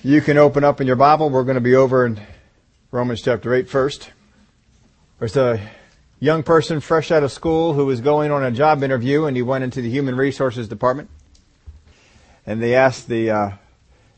[0.00, 1.30] You can open up in your Bible.
[1.30, 2.20] We're going to be over in
[2.90, 4.10] Romans chapter 8 first.
[5.18, 5.60] There's a
[6.18, 9.42] young person fresh out of school who was going on a job interview and he
[9.42, 11.08] went into the human resources department.
[12.46, 13.50] And they asked the, uh,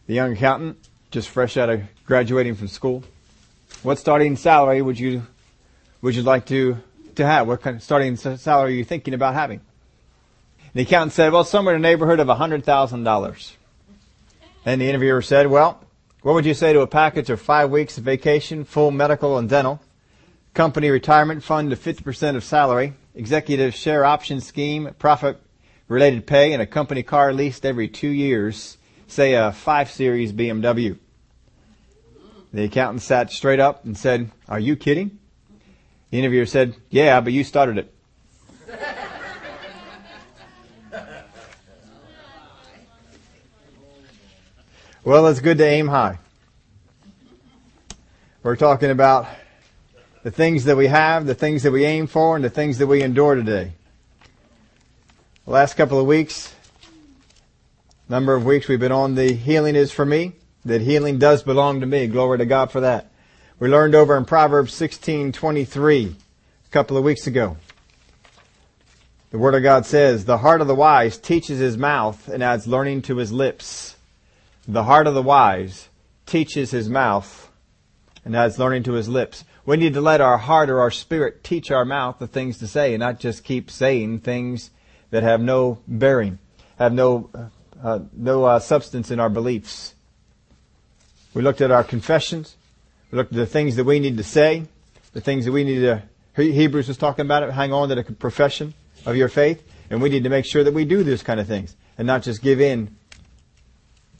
[0.06, 0.78] the young accountant,
[1.10, 3.04] just fresh out of graduating from school,
[3.82, 5.26] what starting salary would you,
[6.00, 6.78] would you like to,
[7.16, 7.46] to have?
[7.46, 9.60] What kind of starting salary are you thinking about having?
[10.72, 13.52] The accountant said, well, somewhere in the neighborhood of $100,000.
[14.64, 15.80] And the interviewer said, well,
[16.22, 19.48] what would you say to a package of five weeks of vacation, full medical and
[19.48, 19.80] dental,
[20.54, 25.38] company retirement fund to 50% of salary, executive share option scheme, profit
[25.88, 30.98] related pay, and a company car leased every two years, say a 5 Series BMW.
[32.52, 35.18] The accountant sat straight up and said, Are you kidding?
[36.10, 37.93] The interviewer said, Yeah, but you started it.
[45.04, 46.18] Well, it's good to aim high.
[48.42, 49.26] We're talking about
[50.22, 52.86] the things that we have, the things that we aim for, and the things that
[52.86, 53.72] we endure today.
[55.44, 56.54] The last couple of weeks,
[58.08, 60.32] number of weeks we've been on the healing is for me,
[60.64, 62.06] that healing does belong to me.
[62.06, 63.10] Glory to God for that.
[63.58, 66.14] We learned over in Proverbs 16:23
[66.66, 67.58] a couple of weeks ago.
[69.30, 72.66] The Word of God says, The heart of the wise teaches his mouth and adds
[72.66, 73.93] learning to his lips.
[74.66, 75.88] The heart of the wise
[76.26, 77.50] teaches his mouth
[78.24, 79.44] and adds learning to his lips.
[79.66, 82.66] We need to let our heart or our spirit teach our mouth the things to
[82.66, 84.70] say and not just keep saying things
[85.10, 86.38] that have no bearing,
[86.78, 87.30] have no,
[87.82, 89.94] uh, no uh, substance in our beliefs.
[91.34, 92.56] We looked at our confessions.
[93.10, 94.64] We looked at the things that we need to say,
[95.12, 96.02] the things that we need to,
[96.36, 100.08] Hebrews was talking about it, hang on to the profession of your faith, and we
[100.08, 102.60] need to make sure that we do those kind of things and not just give
[102.60, 102.96] in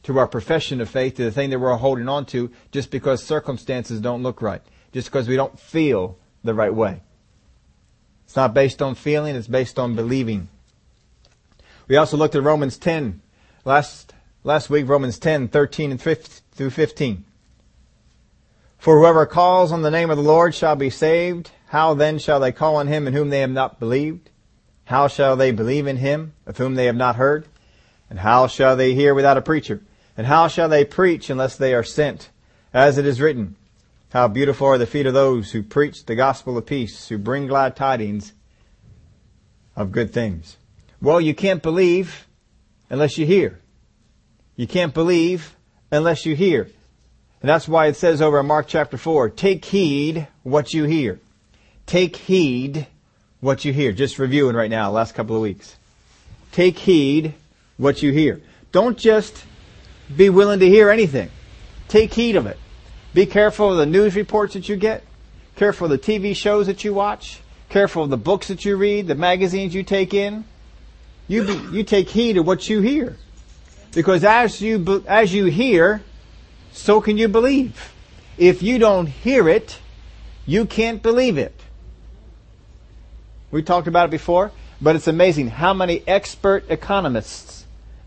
[0.04, 3.22] to our profession of faith, to the thing that we're holding on to, just because
[3.22, 4.62] circumstances don't look right
[4.94, 7.02] just because we don't feel the right way.
[8.24, 10.48] It's not based on feeling, it's based on believing.
[11.88, 13.20] We also looked at Romans 10
[13.64, 14.14] last,
[14.44, 17.24] last week, Romans 10, 13 and 15, through 15.
[18.78, 21.50] For whoever calls on the name of the Lord shall be saved.
[21.66, 24.30] How then shall they call on him in whom they have not believed?
[24.84, 27.46] How shall they believe in him of whom they have not heard?
[28.08, 29.82] And how shall they hear without a preacher?
[30.16, 32.30] And how shall they preach unless they are sent?
[32.72, 33.56] As it is written,
[34.10, 37.46] how beautiful are the feet of those who preach the gospel of peace, who bring
[37.46, 38.32] glad tidings
[39.76, 40.56] of good things.
[41.00, 42.26] Well, you can't believe
[42.90, 43.60] unless you hear.
[44.56, 45.56] You can't believe
[45.90, 46.68] unless you hear.
[47.42, 51.20] And that's why it says over in Mark chapter 4, take heed what you hear.
[51.86, 52.86] Take heed
[53.40, 53.92] what you hear.
[53.92, 55.76] Just reviewing right now, last couple of weeks.
[56.52, 57.34] Take heed
[57.76, 58.40] what you hear.
[58.72, 59.44] Don't just
[60.14, 61.30] be willing to hear anything.
[61.88, 62.58] Take heed of it.
[63.12, 65.04] Be careful of the news reports that you get.
[65.56, 67.40] Careful of the TV shows that you watch.
[67.68, 70.44] Careful of the books that you read, the magazines you take in.
[71.28, 73.16] You, be, you take heed of what you hear.
[73.92, 76.02] Because as you, as you hear,
[76.72, 77.92] so can you believe.
[78.36, 79.78] If you don't hear it,
[80.44, 81.58] you can't believe it.
[83.52, 84.50] We talked about it before,
[84.80, 87.53] but it's amazing how many expert economists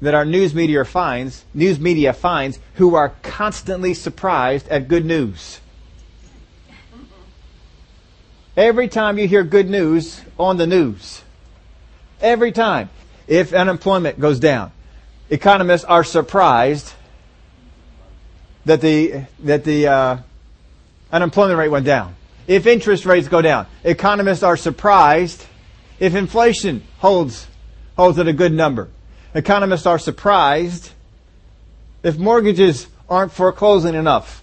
[0.01, 5.59] that our news media finds, news media finds who are constantly surprised at good news.
[8.55, 11.21] Every time you hear good news on the news,
[12.21, 12.89] every time,
[13.27, 14.71] if unemployment goes down,
[15.29, 16.93] economists are surprised
[18.65, 20.17] that the that the uh,
[21.11, 22.15] unemployment rate went down.
[22.47, 25.45] If interest rates go down, economists are surprised
[25.99, 27.47] if inflation holds
[27.95, 28.89] holds at a good number.
[29.37, 30.89] Economists are surprised
[32.01, 34.41] if mortgages aren't foreclosing enough.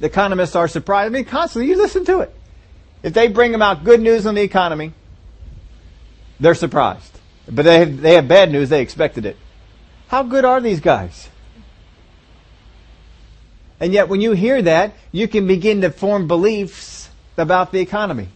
[0.00, 1.06] The economists are surprised.
[1.06, 2.34] I mean, constantly, you listen to it.
[3.04, 4.92] If they bring about good news on the economy,
[6.40, 7.16] they're surprised.
[7.48, 9.36] But they have, they have bad news, they expected it.
[10.08, 11.28] How good are these guys?
[13.78, 17.08] And yet, when you hear that, you can begin to form beliefs
[17.38, 18.30] about the economy.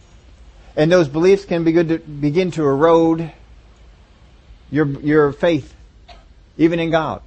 [0.77, 3.33] And those beliefs can begin to, begin to erode
[4.71, 5.73] your, your faith,
[6.57, 7.21] even in God.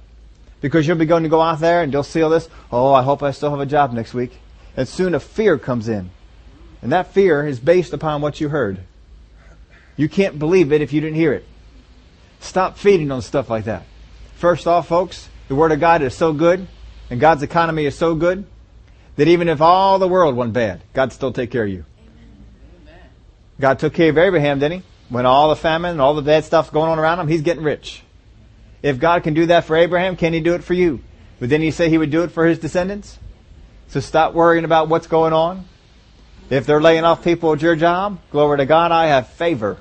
[0.61, 2.49] Because you'll be going to go out there and you'll see all this.
[2.71, 4.37] Oh, I hope I still have a job next week.
[4.75, 6.09] And soon a fear comes in.
[6.81, 8.79] And that fear is based upon what you heard.
[9.95, 11.45] You can't believe it if you didn't hear it.
[12.39, 13.83] Stop feeding on stuff like that.
[14.35, 16.67] First off, folks, the Word of God is so good,
[17.09, 18.45] and God's economy is so good,
[19.17, 21.83] that even if all the world went bad, God still take care of you.
[22.81, 23.01] Amen.
[23.59, 24.88] God took care of Abraham, didn't he?
[25.09, 27.63] When all the famine and all the bad stuff's going on around him, he's getting
[27.63, 28.03] rich.
[28.81, 31.01] If God can do that for Abraham, can he do it for you?
[31.39, 33.17] But then he said he would do it for his descendants.
[33.87, 35.65] So stop worrying about what's going on.
[36.49, 39.77] If they're laying off people at your job, glory to God, I have favor.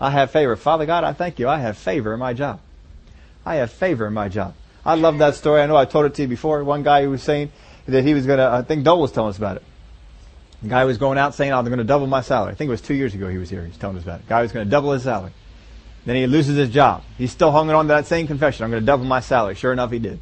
[0.00, 0.56] I have favor.
[0.56, 1.48] Father God, I thank you.
[1.48, 2.60] I have favor in my job.
[3.44, 4.54] I have favor in my job.
[4.84, 5.60] I love that story.
[5.60, 6.62] I know I told it to you before.
[6.64, 7.50] One guy who was saying
[7.86, 9.62] that he was going to, I think Dole was telling us about it.
[10.62, 12.52] The guy was going out saying, I'm going to double my salary.
[12.52, 13.64] I think it was two years ago he was here.
[13.64, 14.22] He's telling us about it.
[14.24, 15.32] The guy was going to double his salary.
[16.04, 17.02] Then he loses his job.
[17.16, 18.64] He's still hanging on to that same confession.
[18.64, 19.54] I'm going to double my salary.
[19.54, 20.18] Sure enough, he did.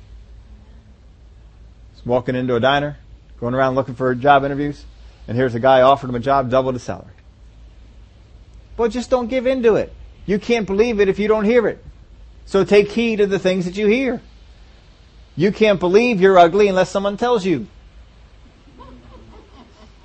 [1.95, 2.99] He's walking into a diner,
[3.41, 4.85] going around looking for job interviews,
[5.29, 7.13] and here's a guy offered him a job, doubled his salary.
[8.77, 9.93] But just don't give in to it.
[10.27, 11.83] You can't believe it if you don't hear it.
[12.45, 14.21] So take heed of the things that you hear.
[15.37, 17.69] You can't believe you're ugly unless someone tells you.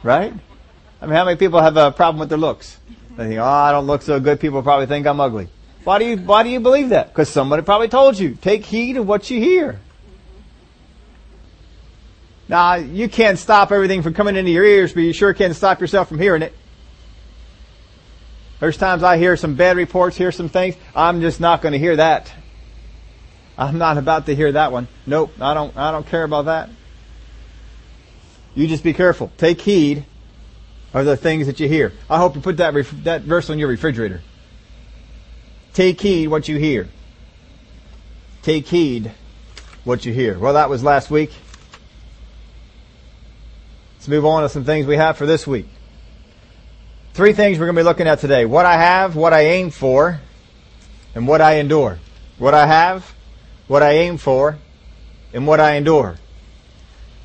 [0.03, 0.33] Right?
[1.01, 2.77] I mean, how many people have a problem with their looks?
[3.17, 4.39] They think, oh, I don't look so good.
[4.39, 5.47] People probably think I'm ugly.
[5.83, 7.09] Why do you, why do you believe that?
[7.09, 8.35] Because somebody probably told you.
[8.35, 9.79] Take heed of what you hear.
[12.47, 15.79] Now, you can't stop everything from coming into your ears, but you sure can stop
[15.81, 16.53] yourself from hearing it.
[18.59, 20.75] There's times I hear some bad reports, hear some things.
[20.95, 22.31] I'm just not going to hear that.
[23.57, 24.87] I'm not about to hear that one.
[25.05, 26.69] Nope, I don't, I don't care about that.
[28.55, 29.31] You just be careful.
[29.37, 30.05] Take heed
[30.93, 31.93] of the things that you hear.
[32.09, 34.21] I hope you put that, ref- that verse on your refrigerator.
[35.73, 36.89] Take heed what you hear.
[38.41, 39.11] Take heed
[39.83, 40.37] what you hear.
[40.37, 41.31] Well, that was last week.
[43.97, 45.67] Let's move on to some things we have for this week.
[47.13, 48.45] Three things we're going to be looking at today.
[48.45, 50.19] What I have, what I aim for,
[51.13, 51.99] and what I endure.
[52.37, 53.13] What I have,
[53.67, 54.57] what I aim for,
[55.33, 56.17] and what I endure.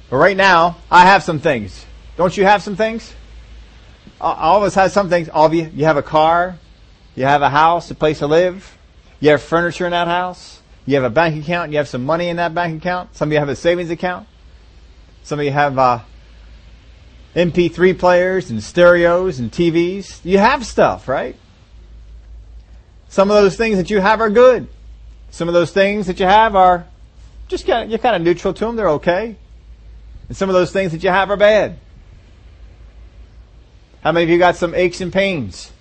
[0.09, 1.85] But right now, I have some things.
[2.17, 3.15] Don't you have some things?
[4.21, 5.29] All of us have some things.
[5.29, 5.71] All of you.
[5.75, 6.59] You have a car.
[7.15, 8.77] You have a house, a place to live.
[9.21, 10.61] You have furniture in that house.
[10.85, 11.73] You have a bank account.
[11.73, 13.17] You have some money in that bank account.
[13.17, 14.29] Some of you have a savings account.
[15.25, 16.01] Some of you have uh,
[17.35, 20.25] MP3 players and stereos and TVs.
[20.25, 21.37] You have stuff, right?
[23.09, 24.69] Some of those things that you have are good.
[25.31, 26.87] Some of those things that you have are
[27.49, 28.77] just kind of, you're kind of neutral to them.
[28.77, 29.37] They're okay.
[30.29, 31.79] And some of those things that you have are bad.
[34.03, 35.73] How many of you got some aches and pains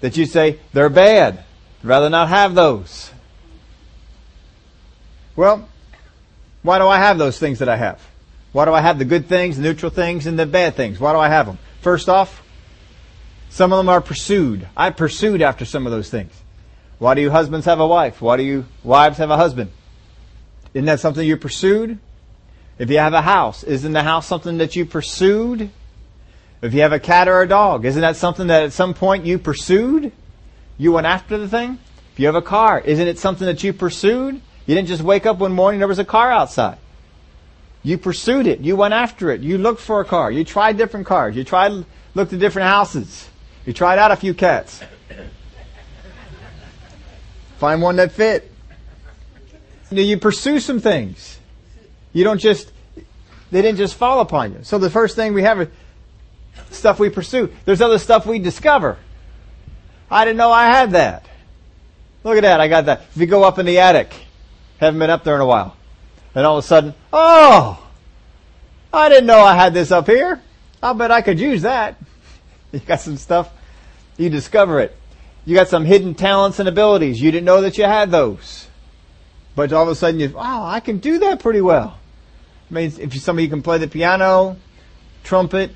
[0.00, 1.44] that you say they're bad?
[1.80, 3.10] I'd rather not have those.
[5.36, 5.68] Well,
[6.62, 8.00] why do I have those things that I have?
[8.52, 11.00] Why do I have the good things, the neutral things, and the bad things?
[11.00, 11.58] Why do I have them?
[11.80, 12.42] First off,
[13.48, 14.68] some of them are pursued.
[14.76, 16.32] I pursued after some of those things.
[16.98, 18.22] Why do you husbands have a wife?
[18.22, 19.72] Why do you wives have a husband?
[20.72, 21.98] Isn't that something you pursued?
[22.82, 25.70] If you have a house, isn't the house something that you pursued?
[26.62, 29.24] If you have a cat or a dog, isn't that something that at some point
[29.24, 30.10] you pursued?
[30.78, 31.78] You went after the thing?
[32.12, 34.40] If you have a car, isn't it something that you pursued?
[34.66, 36.76] You didn't just wake up one morning there was a car outside.
[37.84, 38.58] You pursued it.
[38.58, 39.42] You went after it.
[39.42, 40.32] You looked for a car.
[40.32, 41.36] You tried different cars.
[41.36, 41.84] You tried,
[42.16, 43.28] looked at different houses.
[43.64, 44.82] You tried out a few cats.
[47.58, 48.50] Find one that fit.
[49.92, 51.38] You pursue some things.
[52.12, 52.71] You don't just,
[53.52, 54.58] they didn't just fall upon you.
[54.62, 55.68] So the first thing we have is
[56.70, 57.52] stuff we pursue.
[57.66, 58.96] There's other stuff we discover.
[60.10, 61.26] I didn't know I had that.
[62.24, 62.60] Look at that.
[62.60, 63.02] I got that.
[63.14, 64.14] If you go up in the attic,
[64.78, 65.76] haven't been up there in a while,
[66.34, 67.86] and all of a sudden, oh,
[68.90, 70.40] I didn't know I had this up here.
[70.82, 71.96] I'll bet I could use that.
[72.72, 73.52] You got some stuff.
[74.16, 74.96] You discover it.
[75.44, 77.20] You got some hidden talents and abilities.
[77.20, 78.66] You didn't know that you had those.
[79.54, 81.98] But all of a sudden you, wow, I can do that pretty well.
[82.72, 84.56] I mean, if somebody can play the piano,
[85.24, 85.72] trumpet,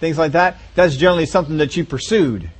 [0.00, 2.50] things like that, that's generally something that you pursued.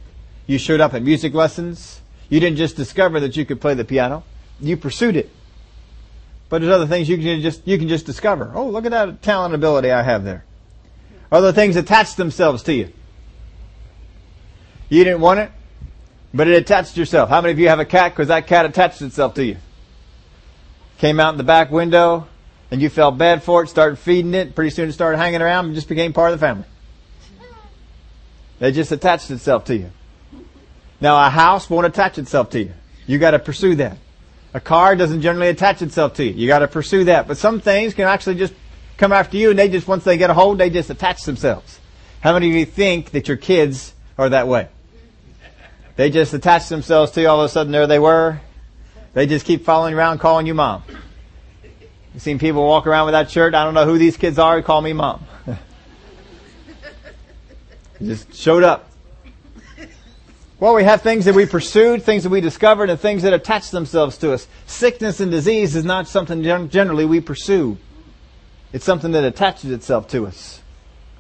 [0.47, 2.01] You showed up at music lessons.
[2.31, 4.25] You didn't just discover that you could play the piano.
[4.61, 5.29] You pursued it.
[6.49, 8.51] But there's other things you can just, you can just discover.
[8.55, 10.45] Oh, look at that talent ability I have there.
[11.31, 12.93] Other things attach themselves to you.
[14.89, 15.53] You didn't want it,
[16.33, 17.29] but it attached yourself.
[17.29, 19.59] How many of you have a cat because that cat attached itself to you?
[20.99, 22.27] Came out in the back window,
[22.71, 25.67] and you felt bad for it, started feeding it, pretty soon it started hanging around
[25.67, 26.65] and just became part of the family.
[28.61, 29.91] It just attached itself to you.
[31.01, 32.73] Now a house won't attach itself to you.
[33.07, 33.97] You gotta pursue that.
[34.53, 36.33] A car doesn't generally attach itself to you.
[36.33, 37.27] You gotta pursue that.
[37.27, 38.53] But some things can actually just
[38.99, 41.81] come after you and they just, once they get a hold, they just attach themselves.
[42.21, 44.69] How many of you think that your kids are that way?
[45.97, 48.41] They just attach themselves to you, all of a sudden there they were.
[49.15, 50.83] They just keep following around calling you mom.
[52.21, 53.55] You've seen people walk around with that shirt.
[53.55, 54.61] I don't know who these kids are.
[54.61, 55.25] Call me mom.
[58.03, 58.91] just showed up.
[60.59, 63.71] Well, we have things that we pursued, things that we discovered, and things that attach
[63.71, 64.47] themselves to us.
[64.67, 67.79] Sickness and disease is not something generally we pursue.
[68.75, 70.61] It's something that attaches itself to us.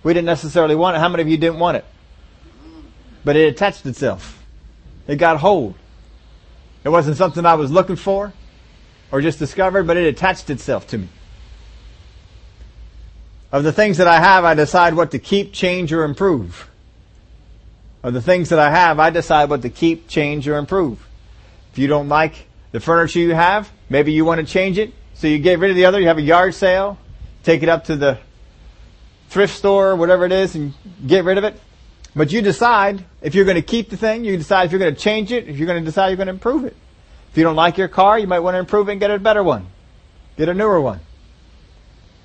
[0.02, 1.00] We didn't necessarily want it.
[1.00, 1.86] How many of you didn't want it?
[3.24, 4.44] But it attached itself.
[5.06, 5.76] It got hold.
[6.84, 8.34] It wasn't something I was looking for
[9.12, 11.08] or just discovered, but it attached itself to me.
[13.52, 16.68] Of the things that I have, I decide what to keep, change, or improve.
[18.02, 21.06] Of the things that I have, I decide what to keep, change, or improve.
[21.72, 25.26] If you don't like the furniture you have, maybe you want to change it, so
[25.26, 26.98] you get rid of the other, you have a yard sale,
[27.42, 28.18] take it up to the
[29.28, 30.72] thrift store, whatever it is, and
[31.06, 31.60] get rid of it.
[32.14, 34.94] But you decide if you're going to keep the thing, you decide if you're going
[34.94, 36.76] to change it, if you're going to decide you're going to improve it.
[37.30, 39.18] If you don't like your car, you might want to improve it and get a
[39.18, 39.66] better one.
[40.36, 41.00] Get a newer one.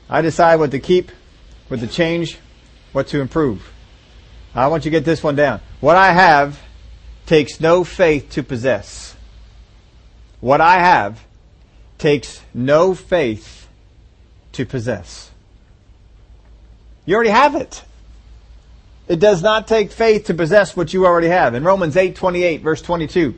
[0.10, 1.12] I decide what to keep,
[1.68, 2.40] what to change,
[2.92, 3.72] what to improve.
[4.56, 5.62] I want you to get this one down.
[5.80, 6.60] What I have
[7.26, 9.16] takes no faith to possess.
[10.40, 11.24] What I have
[11.98, 13.68] takes no faith
[14.54, 15.32] to possess.
[17.06, 17.84] You already have it.
[19.08, 21.54] It does not take faith to possess what you already have.
[21.54, 23.36] In Romans 8:28 verse 22,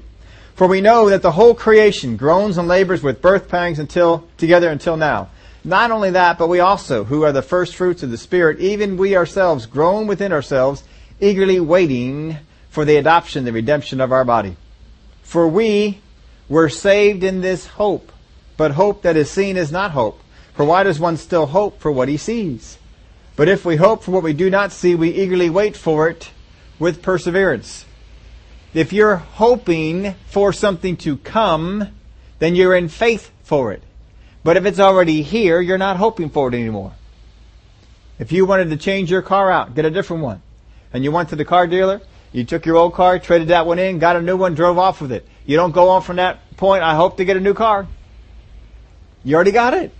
[0.57, 4.69] for we know that the whole creation groans and labors with birth pangs until together
[4.69, 5.29] until now.
[5.63, 8.97] Not only that, but we also, who are the first fruits of the Spirit, even
[8.97, 10.83] we ourselves groan within ourselves,
[11.19, 12.37] eagerly waiting
[12.69, 14.57] for the adoption, the redemption of our body.
[15.21, 16.01] For we
[16.49, 18.11] were saved in this hope,
[18.57, 20.19] but hope that is seen is not hope.
[20.55, 22.79] For why does one still hope for what he sees?
[23.35, 26.31] But if we hope for what we do not see, we eagerly wait for it
[26.79, 27.85] with perseverance.
[28.77, 31.87] If you're hoping for something to come,
[32.37, 33.81] then you're in faith for it.
[34.43, 36.93] But if it's already here, you're not hoping for it anymore.
[38.19, 40.43] If you wanted to change your car out, get a different one,
[40.93, 43.79] and you went to the car dealer, you took your old car, traded that one
[43.79, 45.27] in, got a new one, drove off with it.
[45.47, 47.87] You don't go on from that point, I hope to get a new car.
[49.23, 49.91] You already got it.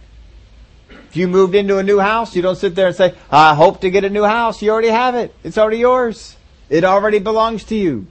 [0.92, 3.82] If you moved into a new house, you don't sit there and say, I hope
[3.82, 4.62] to get a new house.
[4.62, 5.34] You already have it.
[5.44, 6.36] It's already yours.
[6.70, 8.06] It already belongs to you.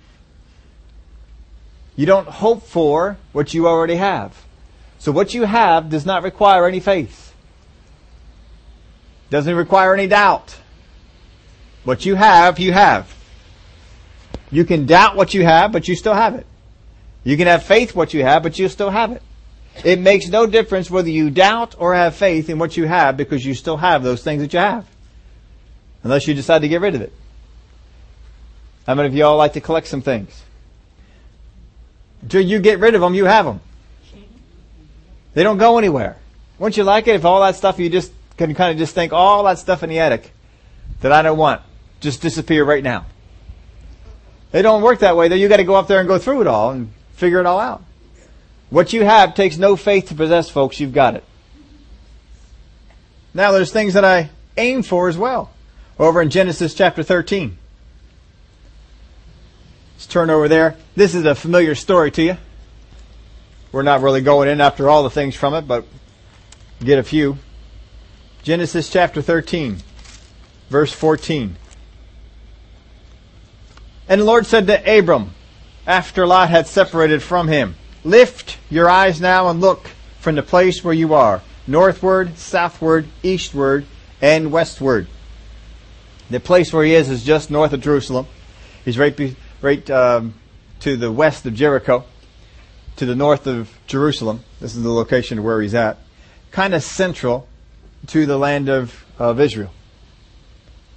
[1.96, 4.44] You don't hope for what you already have.
[4.98, 7.34] So what you have does not require any faith.
[9.30, 10.56] Doesn't require any doubt.
[11.84, 13.14] What you have, you have.
[14.50, 16.46] You can doubt what you have, but you still have it.
[17.24, 19.22] You can have faith what you have, but you still have it.
[19.84, 23.44] It makes no difference whether you doubt or have faith in what you have because
[23.44, 24.86] you still have those things that you have.
[26.02, 27.12] Unless you decide to get rid of it.
[28.86, 30.42] How many of y'all like to collect some things?
[32.26, 33.60] Until you get rid of them, you have them.
[35.34, 36.16] They don't go anywhere.
[36.58, 39.12] Wouldn't you like it if all that stuff you just can kind of just think
[39.12, 40.32] all that stuff in the attic
[41.02, 41.62] that I don't want
[42.00, 43.06] just disappear right now?
[44.50, 45.36] They don't work that way though.
[45.36, 47.60] You got to go up there and go through it all and figure it all
[47.60, 47.84] out.
[48.70, 50.80] What you have takes no faith to possess, folks.
[50.80, 51.22] You've got it.
[53.34, 55.52] Now there's things that I aim for as well.
[55.96, 57.56] Over in Genesis chapter 13.
[59.96, 60.76] Let's turn over there.
[60.94, 62.36] This is a familiar story to you.
[63.72, 65.86] We're not really going in after all the things from it, but
[66.80, 67.38] get a few.
[68.42, 69.78] Genesis chapter 13,
[70.68, 71.56] verse 14.
[74.06, 75.30] And the Lord said to Abram,
[75.86, 77.74] after Lot had separated from him,
[78.04, 79.88] Lift your eyes now and look
[80.20, 83.86] from the place where you are, northward, southward, eastward,
[84.20, 85.06] and westward.
[86.28, 88.26] The place where he is is just north of Jerusalem.
[88.84, 89.16] He's right,
[89.62, 90.34] right um,
[90.80, 92.04] to the west of Jericho,
[92.96, 94.44] to the north of Jerusalem.
[94.60, 95.98] This is the location where he's at.
[96.50, 97.48] Kind of central
[98.08, 99.70] to the land of, of Israel.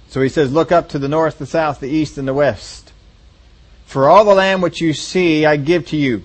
[0.08, 2.92] So he says, Look up to the north, the south, the east, and the west.
[3.86, 6.22] For all the land which you see, I give to you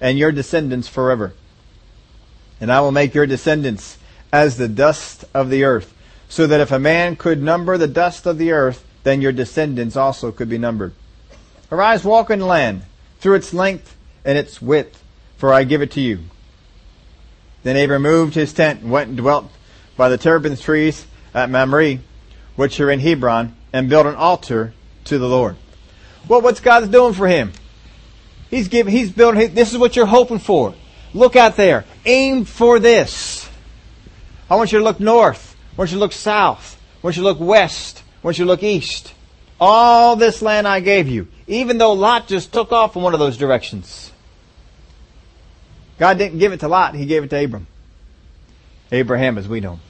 [0.00, 1.34] and your descendants forever.
[2.60, 3.98] And I will make your descendants
[4.32, 5.94] as the dust of the earth,
[6.28, 9.96] so that if a man could number the dust of the earth, then your descendants
[9.96, 10.92] also could be numbered.
[11.70, 12.82] Arise, walk in the land,
[13.20, 15.02] through its length and its width,
[15.36, 16.20] for I give it to you.
[17.62, 19.50] Then Abram moved his tent and went and dwelt
[19.96, 21.98] by the terebinth trees at Mamre,
[22.56, 24.72] which are in Hebron, and built an altar
[25.04, 25.56] to the Lord.
[26.26, 27.52] Well, what's God doing for him?
[28.50, 30.74] He's giving, he's building, this is what you're hoping for.
[31.12, 31.84] Look out there.
[32.06, 33.48] Aim for this.
[34.50, 35.56] I want you to look north.
[35.72, 36.80] I want you to look south.
[37.02, 38.02] I want you to look west.
[38.22, 39.12] I want you to look east.
[39.60, 41.28] All this land I gave you.
[41.46, 44.12] Even though Lot just took off in one of those directions.
[45.98, 47.66] God didn't give it to Lot, He gave it to Abram.
[48.92, 49.80] Abraham as we know him.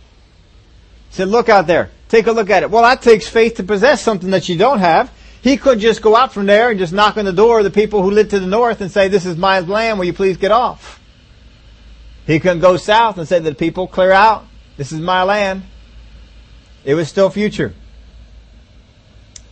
[1.11, 1.91] He said, look out there.
[2.09, 2.71] Take a look at it.
[2.71, 5.13] Well, that takes faith to possess something that you don't have.
[5.41, 7.71] He could just go out from there and just knock on the door of the
[7.71, 10.37] people who live to the north and say, this is my land, will you please
[10.37, 11.01] get off?
[12.27, 14.45] He couldn't go south and say to the people, clear out,
[14.77, 15.63] this is my land.
[16.85, 17.75] It was still future.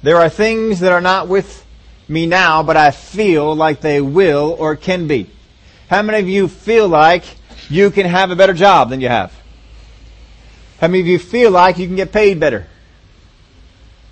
[0.06, 1.66] There are things that are not with
[2.06, 5.28] me now, but I feel like they will or can be.
[5.90, 7.24] How many of you feel like
[7.68, 9.32] you can have a better job than you have?
[10.80, 12.68] How many of you feel like you can get paid better?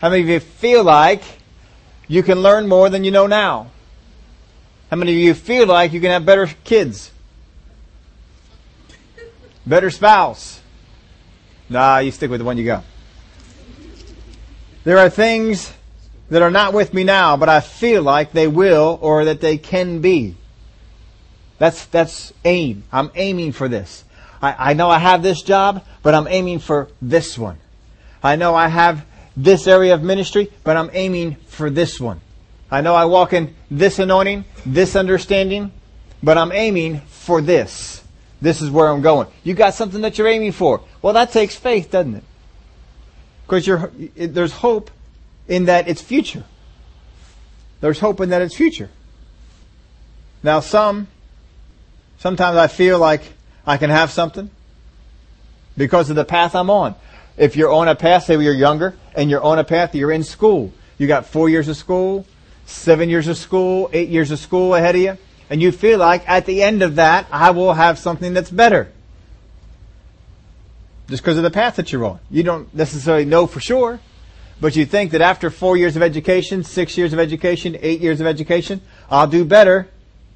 [0.00, 1.22] How many of you feel like
[2.08, 3.70] you can learn more than you know now?
[4.90, 7.12] How many of you feel like you can have better kids?
[9.64, 10.60] Better spouse?
[11.68, 12.82] Nah, you stick with the one you got.
[14.82, 15.72] There are things
[16.34, 19.56] that are not with me now, but I feel like they will or that they
[19.56, 20.34] can be.
[21.58, 22.82] That's, that's aim.
[22.90, 24.02] I'm aiming for this.
[24.42, 27.58] I, I know I have this job, but I'm aiming for this one.
[28.20, 32.20] I know I have this area of ministry, but I'm aiming for this one.
[32.68, 35.70] I know I walk in this anointing, this understanding,
[36.20, 38.02] but I'm aiming for this.
[38.42, 39.28] This is where I'm going.
[39.44, 40.80] You got something that you're aiming for.
[41.00, 42.24] Well, that takes faith, doesn't it?
[43.46, 44.90] Because there's hope
[45.48, 46.44] in that it's future.
[47.80, 48.90] There's hope in that it's future.
[50.42, 51.08] Now some,
[52.18, 53.22] sometimes I feel like
[53.66, 54.50] I can have something
[55.76, 56.94] because of the path I'm on.
[57.36, 60.22] If you're on a path, say you're younger, and you're on a path, you're in
[60.22, 60.72] school.
[60.98, 62.26] You got four years of school,
[62.66, 65.18] seven years of school, eight years of school ahead of you,
[65.50, 68.92] and you feel like at the end of that, I will have something that's better.
[71.08, 72.20] Just because of the path that you're on.
[72.30, 74.00] You don't necessarily know for sure,
[74.60, 78.20] but you think that after four years of education, six years of education, eight years
[78.20, 78.80] of education,
[79.10, 79.88] I'll do better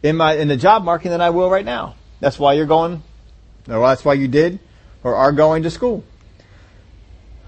[0.03, 1.95] in my in the job market than I will right now.
[2.21, 3.03] That's why you're going,
[3.69, 4.59] or that's why you did,
[5.05, 6.05] or are going to school.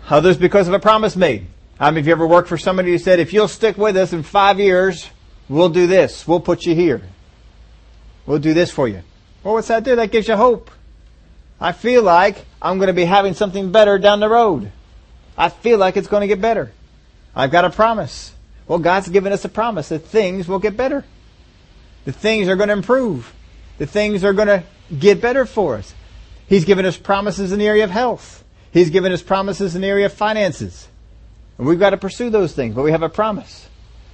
[0.08, 1.46] Others because of a promise made.
[1.78, 4.12] How many of you ever worked for somebody who said, if you'll stick with us
[4.12, 5.08] in five years,
[5.48, 6.28] we'll do this.
[6.28, 7.02] We'll put you here.
[8.26, 9.02] We'll do this for you.
[9.42, 9.96] Well, what's that do?
[9.96, 10.70] That gives you hope.
[11.58, 14.70] I feel like I'm going to be having something better down the road.
[15.40, 16.70] I feel like it's going to get better.
[17.34, 18.30] I've got a promise.
[18.68, 21.02] Well, God's given us a promise that things will get better.
[22.04, 23.32] The things are going to improve.
[23.78, 24.64] The things are going to
[24.96, 25.94] get better for us.
[26.46, 28.44] He's given us promises in the area of health.
[28.70, 30.86] He's given us promises in the area of finances.
[31.56, 33.66] And we've got to pursue those things, but we have a promise.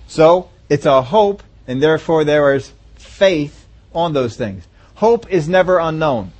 [0.06, 4.64] So, it's a hope, and therefore there is faith on those things.
[4.94, 6.30] Hope is never unknown.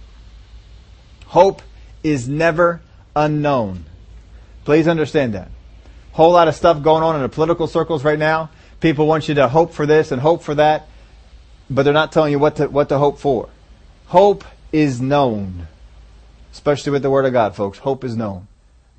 [1.27, 1.63] Hope
[2.05, 2.83] is never
[3.17, 3.85] unknown.
[4.67, 5.49] Please understand that.
[6.11, 8.51] Whole lot of stuff going on in the political circles right now.
[8.81, 10.89] People want you to hope for this and hope for that,
[11.71, 13.49] but they're not telling you what to, what to hope for.
[14.07, 15.69] Hope is known.
[16.53, 17.79] Especially with the Word of God, folks.
[17.79, 18.49] Hope is known.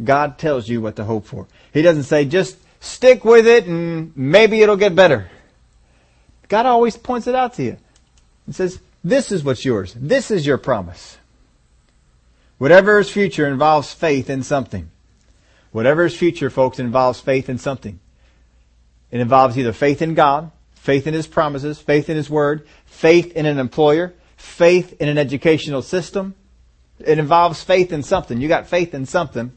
[0.01, 1.47] God tells you what to hope for.
[1.73, 5.29] He doesn't say, just stick with it and maybe it'll get better.
[6.47, 7.77] God always points it out to you.
[8.45, 9.93] He says, this is what's yours.
[9.99, 11.17] This is your promise.
[12.57, 14.91] Whatever is future involves faith in something.
[15.71, 17.99] Whatever is future, folks, involves faith in something.
[19.11, 23.33] It involves either faith in God, faith in His promises, faith in His Word, faith
[23.33, 26.35] in an employer, faith in an educational system.
[26.99, 28.41] It involves faith in something.
[28.41, 29.51] You got faith in something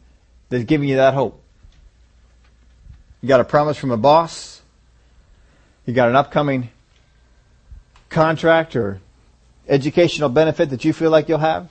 [0.48, 1.42] that's giving you that hope.
[3.22, 4.62] You got a promise from a boss.
[5.86, 6.70] You got an upcoming
[8.08, 9.00] contract or
[9.68, 11.70] educational benefit that you feel like you'll have.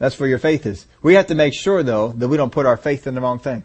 [0.00, 0.86] That's where your faith is.
[1.02, 3.38] We have to make sure though that we don't put our faith in the wrong
[3.38, 3.62] thing.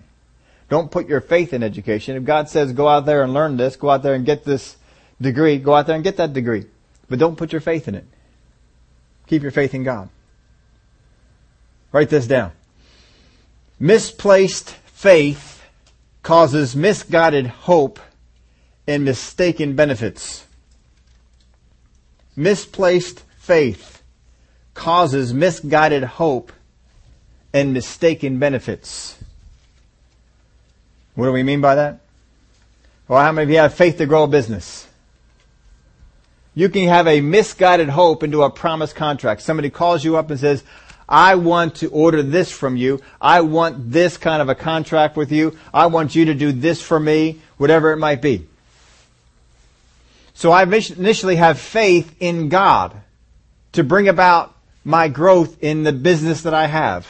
[0.70, 2.18] Don't put your faith in education.
[2.18, 4.76] If God says go out there and learn this, go out there and get this
[5.22, 6.66] degree, go out there and get that degree.
[7.10, 8.06] But don't put your faith in it.
[9.28, 10.10] Keep your faith in God.
[11.94, 12.52] Write this down.
[13.80, 15.64] Misplaced faith
[16.22, 18.00] causes misguided hope
[18.86, 20.46] and mistaken benefits.
[22.36, 23.95] Misplaced faith
[24.76, 26.52] causes misguided hope
[27.52, 29.18] and mistaken benefits.
[31.16, 32.02] What do we mean by that?
[33.08, 34.88] Well, how many of you have faith to grow a business?
[36.54, 39.42] You can have a misguided hope into a promised contract.
[39.42, 40.64] Somebody calls you up and says,
[41.08, 43.02] I want to order this from you.
[43.22, 45.58] I want this kind of a contract with you.
[45.74, 48.48] I want you to do this for me, whatever it might be.
[50.34, 52.94] So I initially have faith in God
[53.74, 54.55] to bring about
[54.86, 57.06] my growth in the business that I have.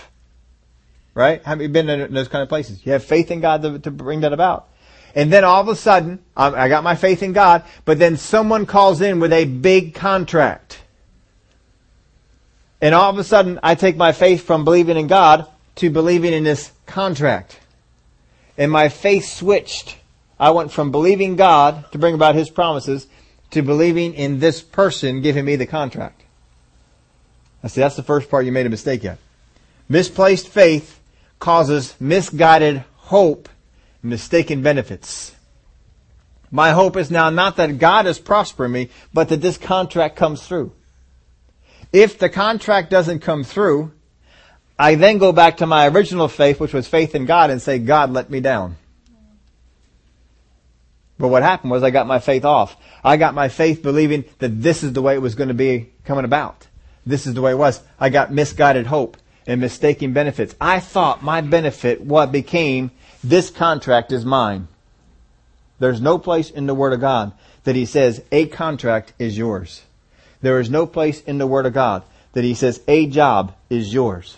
[1.13, 1.43] Right?
[1.45, 2.83] Have you been in those kind of places?
[2.83, 4.67] You have faith in God to, to bring that about.
[5.13, 8.65] And then all of a sudden, I got my faith in God, but then someone
[8.65, 10.81] calls in with a big contract.
[12.81, 16.33] And all of a sudden, I take my faith from believing in God to believing
[16.33, 17.59] in this contract.
[18.57, 19.97] And my faith switched
[20.39, 23.07] I went from believing God to bring about His promises
[23.51, 26.23] to believing in this person giving me the contract.
[27.65, 29.17] I see that's the first part you made a mistake at.
[29.89, 30.99] Misplaced faith
[31.39, 33.49] causes misguided hope
[34.03, 35.35] and mistaken benefits.
[36.51, 40.45] My hope is now not that God is prospering me, but that this contract comes
[40.45, 40.73] through.
[41.91, 43.91] If the contract doesn't come through,
[44.77, 47.79] I then go back to my original faith, which was faith in God, and say,
[47.79, 48.75] God let me down.
[51.17, 52.77] But what happened was I got my faith off.
[53.03, 55.89] I got my faith believing that this is the way it was going to be
[56.03, 56.67] coming about.
[57.05, 57.81] This is the way it was.
[57.99, 60.55] I got misguided hope and mistaken benefits.
[60.59, 62.91] I thought my benefit, what became,
[63.23, 64.67] this contract is mine.
[65.79, 69.83] There's no place in the Word of God that He says a contract is yours.
[70.41, 73.93] There is no place in the Word of God that He says a job is
[73.93, 74.37] yours.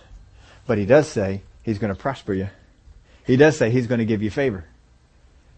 [0.66, 2.50] But He does say He's going to prosper you.
[3.26, 4.66] He does say He's going to give you favor.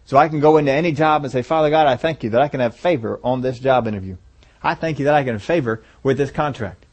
[0.06, 2.40] So I can go into any job and say, Father God, I thank you that
[2.40, 4.16] I can have favor on this job interview.
[4.62, 6.84] I thank you that I can have favor with this contract.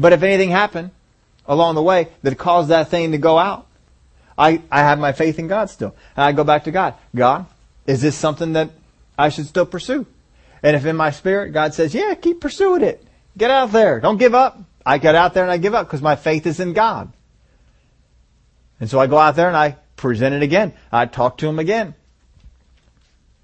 [0.00, 0.92] But if anything happened
[1.46, 3.66] along the way that caused that thing to go out,
[4.38, 5.94] I, I have my faith in God still.
[6.16, 6.94] And I go back to God.
[7.14, 7.44] God,
[7.86, 8.70] is this something that
[9.18, 10.06] I should still pursue?
[10.62, 13.06] And if in my spirit God says, yeah, keep pursuing it.
[13.36, 14.00] Get out there.
[14.00, 14.58] Don't give up.
[14.86, 17.12] I get out there and I give up because my faith is in God.
[18.80, 20.72] And so I go out there and I present it again.
[20.90, 21.94] I talk to him again.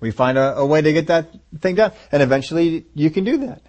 [0.01, 1.29] We find a, a way to get that
[1.61, 1.93] thing done.
[2.11, 3.61] And eventually you can do that.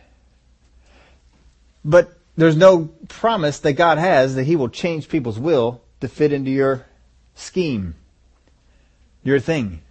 [1.84, 6.32] But there's no promise that God has that He will change people's will to fit
[6.32, 6.86] into your
[7.36, 7.96] scheme,
[9.24, 9.82] your thing.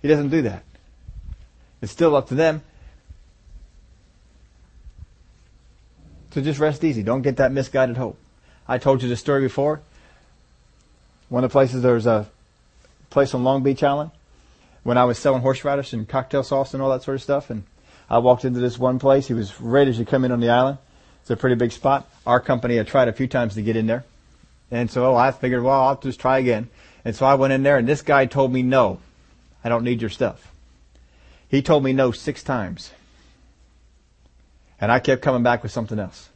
[0.00, 0.62] He doesn't do that.
[1.82, 2.62] It's still up to them.
[6.30, 7.02] So just rest easy.
[7.02, 8.18] Don't get that misguided hope.
[8.66, 9.80] I told you the story before.
[11.28, 12.28] One of the places there's a
[13.10, 14.10] place on Long Beach Island
[14.82, 17.50] when I was selling horseradish and cocktail sauce and all that sort of stuff.
[17.50, 17.64] And
[18.08, 19.26] I walked into this one place.
[19.26, 20.78] He was ready to come in on the island.
[21.24, 22.06] It's a pretty big spot.
[22.26, 24.04] Our company had tried a few times to get in there.
[24.70, 26.68] And so I figured, well, I'll just try again.
[27.02, 29.00] And so I went in there and this guy told me, no,
[29.64, 30.52] I don't need your stuff.
[31.48, 32.92] He told me no six times.
[34.78, 36.28] And I kept coming back with something else.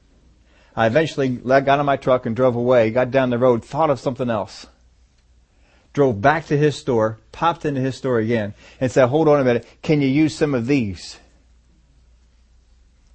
[0.75, 4.01] I eventually got in my truck and drove away, got down the road, thought of
[4.01, 4.67] something else
[5.99, 9.45] drove back to his store, popped into his store again, and said, hold on a
[9.45, 11.19] minute, can you use some of these?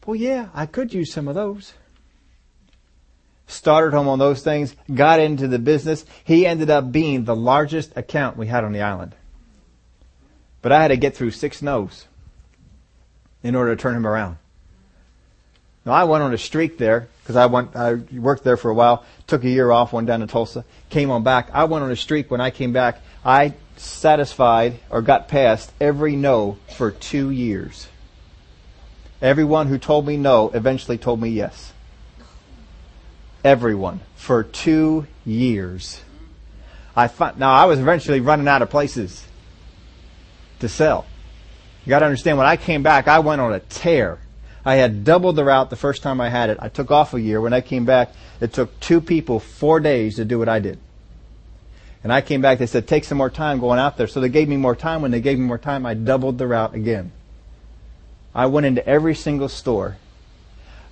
[0.05, 1.73] Well, yeah, I could use some of those.
[3.47, 6.05] Started home on those things, got into the business.
[6.23, 9.15] He ended up being the largest account we had on the island.
[10.61, 12.07] But I had to get through six no's
[13.43, 14.37] in order to turn him around.
[15.85, 18.73] Now I went on a streak there because I went, I worked there for a
[18.73, 21.49] while, took a year off, went down to Tulsa, came on back.
[21.53, 23.01] I went on a streak when I came back.
[23.25, 27.87] I satisfied or got past every no for two years.
[29.23, 31.71] Everyone who told me no eventually told me yes.
[33.41, 36.01] Everyone for two years.
[36.93, 39.25] I find, now I was eventually running out of places
[40.59, 41.05] to sell.
[41.85, 44.19] You got to understand when I came back, I went on a tear.
[44.65, 46.57] I had doubled the route the first time I had it.
[46.61, 47.39] I took off a year.
[47.39, 50.79] When I came back, it took two people four days to do what I did.
[52.03, 54.07] And I came back, they said, take some more time going out there.
[54.07, 55.01] So they gave me more time.
[55.01, 57.13] When they gave me more time, I doubled the route again.
[58.35, 59.97] I went into every single store.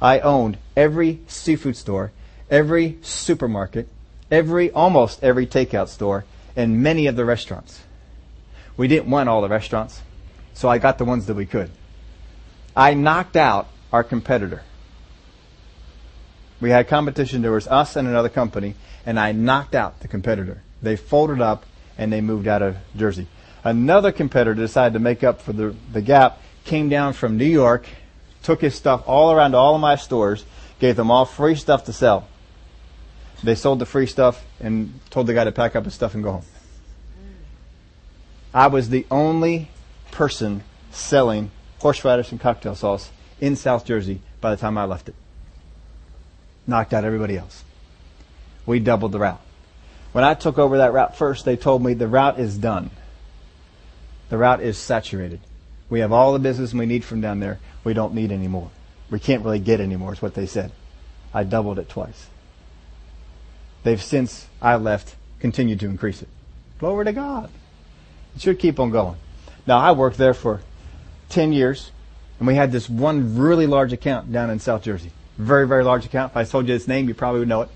[0.01, 2.11] I owned every seafood store,
[2.49, 3.87] every supermarket,
[4.29, 6.25] every, almost every takeout store,
[6.55, 7.81] and many of the restaurants.
[8.77, 10.01] We didn't want all the restaurants,
[10.53, 11.71] so I got the ones that we could.
[12.75, 14.63] I knocked out our competitor.
[16.59, 17.41] We had competition.
[17.41, 18.75] There was us and another company,
[19.05, 20.61] and I knocked out the competitor.
[20.81, 21.65] They folded up
[21.97, 23.27] and they moved out of Jersey.
[23.63, 27.87] Another competitor decided to make up for the, the gap, came down from New York,
[28.43, 30.45] took his stuff all around all of my stores,
[30.79, 32.27] gave them all free stuff to sell.
[33.43, 36.23] They sold the free stuff and told the guy to pack up his stuff and
[36.23, 36.45] go home.
[38.53, 39.69] I was the only
[40.11, 45.15] person selling horseradish and cocktail sauce in South Jersey by the time I left it.
[46.67, 47.63] Knocked out everybody else.
[48.65, 49.41] We doubled the route.
[50.11, 52.91] When I took over that route first, they told me the route is done.
[54.29, 55.39] The route is saturated.
[55.91, 57.59] We have all the business we need from down there.
[57.83, 58.71] We don't need any more.
[59.09, 60.71] We can't really get any more, is what they said.
[61.33, 62.27] I doubled it twice.
[63.83, 66.29] They've since I left continued to increase it.
[66.79, 67.49] Glory to God.
[68.35, 69.17] It should keep on going.
[69.67, 70.61] Now I worked there for
[71.27, 71.91] 10 years,
[72.39, 75.11] and we had this one really large account down in South Jersey.
[75.37, 76.31] Very, very large account.
[76.31, 77.69] If I told you its name, you probably would know it.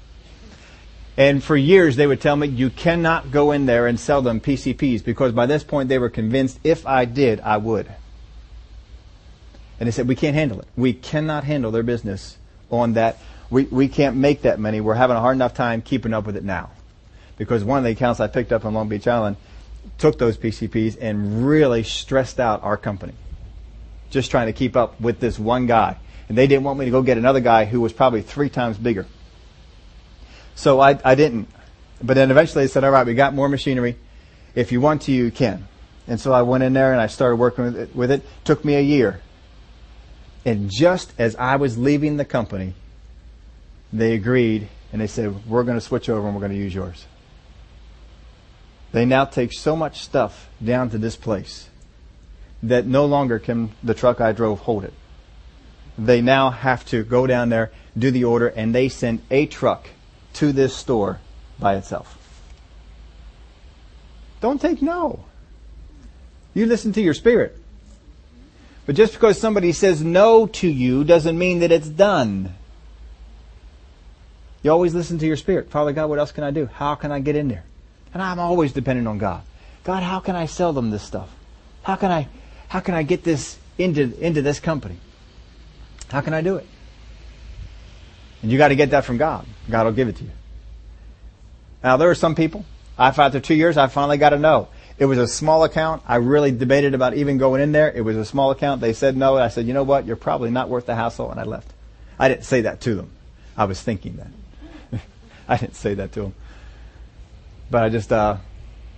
[1.17, 4.39] And for years they would tell me, you cannot go in there and sell them
[4.39, 7.89] PCPs because by this point they were convinced if I did, I would.
[9.79, 10.67] And they said, we can't handle it.
[10.75, 12.37] We cannot handle their business
[12.71, 13.17] on that.
[13.49, 14.81] We, we can't make that money.
[14.81, 16.71] We're having a hard enough time keeping up with it now.
[17.37, 19.37] Because one of the accounts I picked up on Long Beach Island
[19.97, 23.13] took those PCPs and really stressed out our company.
[24.09, 25.97] Just trying to keep up with this one guy.
[26.29, 28.77] And they didn't want me to go get another guy who was probably three times
[28.77, 29.05] bigger.
[30.55, 31.49] So I, I didn't.
[32.01, 33.97] But then eventually they said, all right, we got more machinery.
[34.55, 35.67] If you want to, you can.
[36.07, 37.95] And so I went in there and I started working with it.
[37.95, 38.23] With it.
[38.43, 39.21] Took me a year.
[40.45, 42.75] And just as I was leaving the company,
[43.91, 46.73] they agreed and they said, we're going to switch over and we're going to use
[46.73, 47.05] yours.
[48.91, 51.69] They now take so much stuff down to this place
[52.63, 54.93] that no longer can the truck I drove hold it.
[55.97, 59.89] They now have to go down there, do the order, and they send a truck
[60.33, 61.19] to this store
[61.59, 62.17] by itself.
[64.41, 65.25] Don't take no.
[66.53, 67.57] You listen to your spirit.
[68.85, 72.53] But just because somebody says no to you doesn't mean that it's done.
[74.61, 75.69] You always listen to your spirit.
[75.69, 76.65] Father God, what else can I do?
[76.65, 77.63] How can I get in there?
[78.13, 79.43] And I'm always dependent on God.
[79.83, 81.29] God, how can I sell them this stuff?
[81.83, 82.27] How can I
[82.67, 84.97] how can I get this into into this company?
[86.09, 86.65] How can I do it?
[88.41, 89.45] And you got to get that from God.
[89.69, 90.31] God will give it to you.
[91.83, 92.65] Now, there are some people,
[92.97, 94.67] I've after two years, I finally got to know.
[94.97, 96.03] It was a small account.
[96.07, 97.91] I really debated about even going in there.
[97.91, 98.79] It was a small account.
[98.79, 99.37] They said no.
[99.37, 100.05] I said, you know what?
[100.05, 101.29] You're probably not worth the hassle.
[101.31, 101.71] And I left.
[102.17, 103.11] I didn't say that to them.
[103.57, 105.01] I was thinking that.
[105.49, 106.33] I didn't say that to them.
[107.69, 108.37] But I just, uh,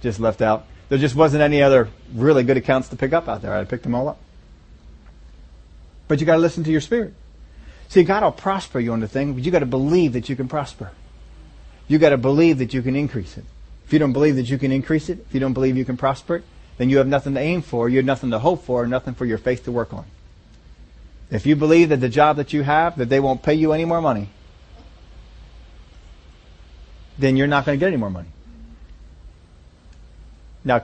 [0.01, 0.67] just left out.
[0.89, 3.53] There just wasn't any other really good accounts to pick up out there.
[3.53, 4.19] I picked them all up.
[6.07, 7.13] But you got to listen to your spirit.
[7.89, 10.36] See, God will prosper you on the thing, but you got to believe that you
[10.36, 10.91] can prosper.
[11.88, 13.45] You got to believe that you can increase it.
[13.88, 15.95] If you don't believe that you can increase it, if you don't believe you can
[15.95, 16.43] prosper it,
[16.78, 19.26] then you have nothing to aim for, you have nothing to hope for, nothing for
[19.26, 20.04] your faith to work on.
[21.32, 23.86] If you believe that the job that you have, that they won't pay you any
[23.86, 24.30] more money,
[27.17, 28.28] then you're not going to get any more money.
[30.65, 30.84] Now,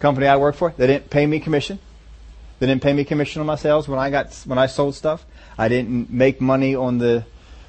[0.00, 1.78] company I work for, they didn't pay me commission.
[2.58, 5.24] They didn't pay me commission on my sales when I got when I sold stuff.
[5.56, 7.24] I didn't make money on the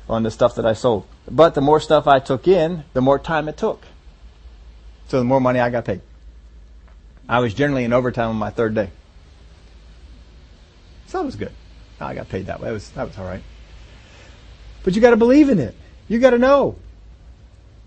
[0.10, 1.06] on the stuff that I sold.
[1.30, 3.86] But the more stuff I took in, the more time it took.
[5.14, 6.02] So the more money I got paid.
[7.30, 8.90] I was generally in overtime on my third day.
[11.06, 11.52] So that was good.
[12.00, 12.70] I got paid that way.
[12.70, 13.44] That was that was all right.
[14.84, 15.76] But you got to believe in it.
[16.08, 16.78] You got to know.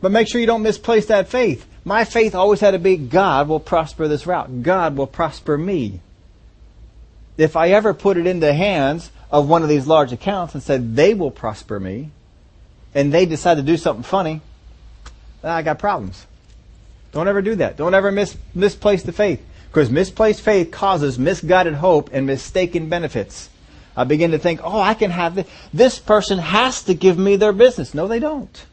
[0.00, 1.66] But make sure you don't misplace that faith.
[1.84, 4.62] My faith always had to be God will prosper this route.
[4.62, 6.02] God will prosper me.
[7.36, 10.62] If I ever put it in the hands of one of these large accounts and
[10.62, 12.10] said they will prosper me,
[12.94, 14.42] and they decide to do something funny,
[15.42, 16.24] I got problems.
[17.16, 17.78] Don't ever do that.
[17.78, 19.42] Don't ever mis- misplace the faith.
[19.70, 23.48] Because misplaced faith causes misguided hope and mistaken benefits.
[23.96, 25.46] I begin to think, oh, I can have this.
[25.72, 27.94] This person has to give me their business.
[27.94, 28.66] No, they don't.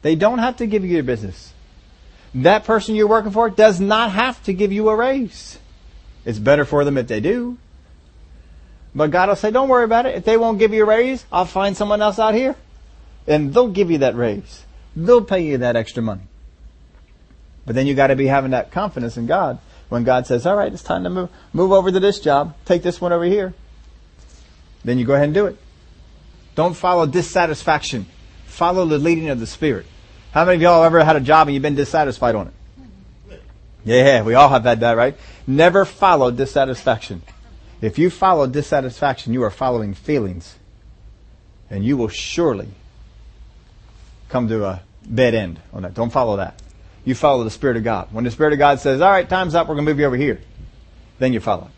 [0.00, 1.52] They don't have to give you your business.
[2.36, 5.58] That person you're working for does not have to give you a raise.
[6.24, 7.58] It's better for them if they do.
[8.94, 10.14] But God will say, don't worry about it.
[10.14, 12.56] If they won't give you a raise, I'll find someone else out here.
[13.26, 14.64] And they'll give you that raise.
[14.96, 16.22] They'll pay you that extra money.
[17.64, 19.58] But then you got to be having that confidence in God.
[19.88, 22.56] When God says, all right, it's time to move, move over to this job.
[22.64, 23.54] Take this one over here.
[24.84, 25.58] Then you go ahead and do it.
[26.54, 28.06] Don't follow dissatisfaction.
[28.46, 29.86] Follow the leading of the Spirit.
[30.32, 33.42] How many of y'all ever had a job and you've been dissatisfied on it?
[33.84, 35.16] Yeah, we all have had that, right?
[35.46, 37.22] Never follow dissatisfaction.
[37.80, 40.56] If you follow dissatisfaction, you are following feelings.
[41.68, 42.68] And you will surely
[44.28, 45.94] come to a dead end on that.
[45.94, 46.61] Don't follow that.
[47.04, 48.08] You follow the Spirit of God.
[48.12, 50.06] When the Spirit of God says, all right, time's up, we're going to move you
[50.06, 50.40] over here,
[51.18, 51.70] then you follow.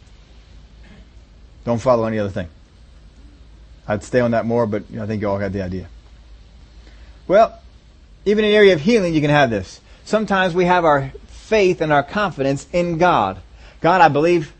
[1.64, 2.48] Don't follow any other thing.
[3.88, 5.88] I'd stay on that more, but I think you all got the idea.
[7.26, 7.58] Well,
[8.24, 9.80] even in the area of healing, you can have this.
[10.04, 13.38] Sometimes we have our faith and our confidence in God.
[13.80, 14.52] God, I believe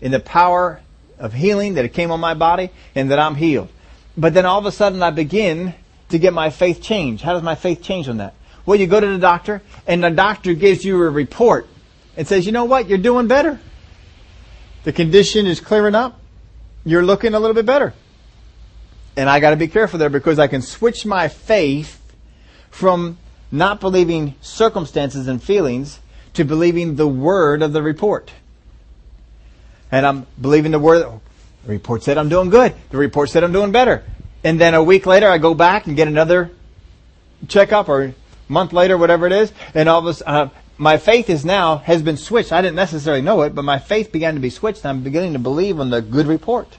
[0.00, 0.80] in the power
[1.18, 3.68] of healing that it came on my body and that I'm healed.
[4.16, 5.74] But then all of a sudden I begin
[6.10, 7.22] to get my faith changed.
[7.22, 8.34] How does my faith change on that?
[8.66, 11.66] Well, you go to the doctor and the doctor gives you a report
[12.16, 12.88] and says, you know what?
[12.88, 13.60] You're doing better.
[14.84, 16.20] The condition is clearing up.
[16.84, 17.94] You're looking a little bit better.
[19.16, 22.00] And I got to be careful there because I can switch my faith
[22.70, 23.18] from
[23.50, 26.00] not believing circumstances and feelings
[26.34, 28.32] to believing the word of the report.
[29.92, 31.06] And I'm believing the word.
[31.64, 32.74] The report said I'm doing good.
[32.90, 34.04] The report said I'm doing better.
[34.42, 36.50] And then a week later, I go back and get another
[37.48, 38.14] checkup or
[38.48, 41.78] month later, whatever it is, and all of a sudden, uh, my faith is now,
[41.78, 42.52] has been switched.
[42.52, 44.84] I didn't necessarily know it, but my faith began to be switched.
[44.84, 46.78] I'm beginning to believe on the good report.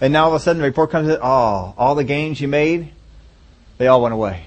[0.00, 2.48] And now all of a sudden the report comes in, oh, all the gains you
[2.48, 2.90] made,
[3.78, 4.44] they all went away.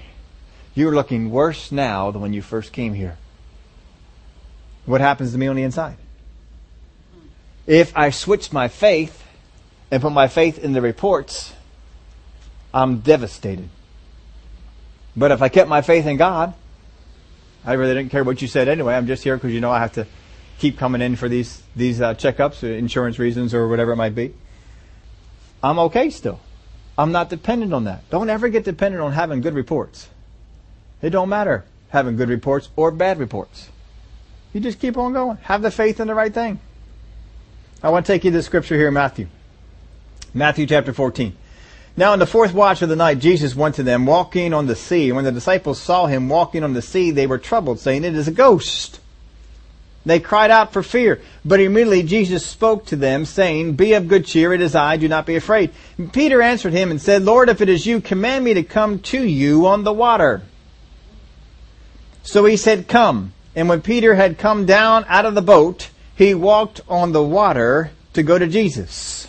[0.74, 3.16] You're looking worse now than when you first came here.
[4.84, 5.96] What happens to me on the inside?
[7.66, 9.24] If I switch my faith
[9.90, 11.52] and put my faith in the reports,
[12.72, 13.68] I'm devastated.
[15.18, 16.54] But if I kept my faith in God,
[17.64, 18.94] I really didn't care what you said anyway.
[18.94, 20.06] I'm just here because you know I have to
[20.58, 24.32] keep coming in for these these uh, checkups, insurance reasons, or whatever it might be.
[25.62, 26.38] I'm okay still.
[26.96, 28.08] I'm not dependent on that.
[28.10, 30.08] Don't ever get dependent on having good reports.
[31.02, 33.70] It don't matter having good reports or bad reports.
[34.52, 35.36] You just keep on going.
[35.42, 36.60] Have the faith in the right thing.
[37.82, 39.28] I want to take you to the scripture here in Matthew.
[40.34, 41.36] Matthew chapter 14.
[41.98, 44.76] Now in the fourth watch of the night, Jesus went to them walking on the
[44.76, 45.10] sea.
[45.10, 48.28] When the disciples saw him walking on the sea, they were troubled, saying, It is
[48.28, 49.00] a ghost.
[50.06, 51.20] They cried out for fear.
[51.44, 55.08] But immediately Jesus spoke to them, saying, Be of good cheer, it is I, do
[55.08, 55.72] not be afraid.
[55.98, 59.00] And Peter answered him and said, Lord, if it is you, command me to come
[59.00, 60.42] to you on the water.
[62.22, 63.32] So he said, Come.
[63.56, 67.90] And when Peter had come down out of the boat, he walked on the water
[68.12, 69.26] to go to Jesus.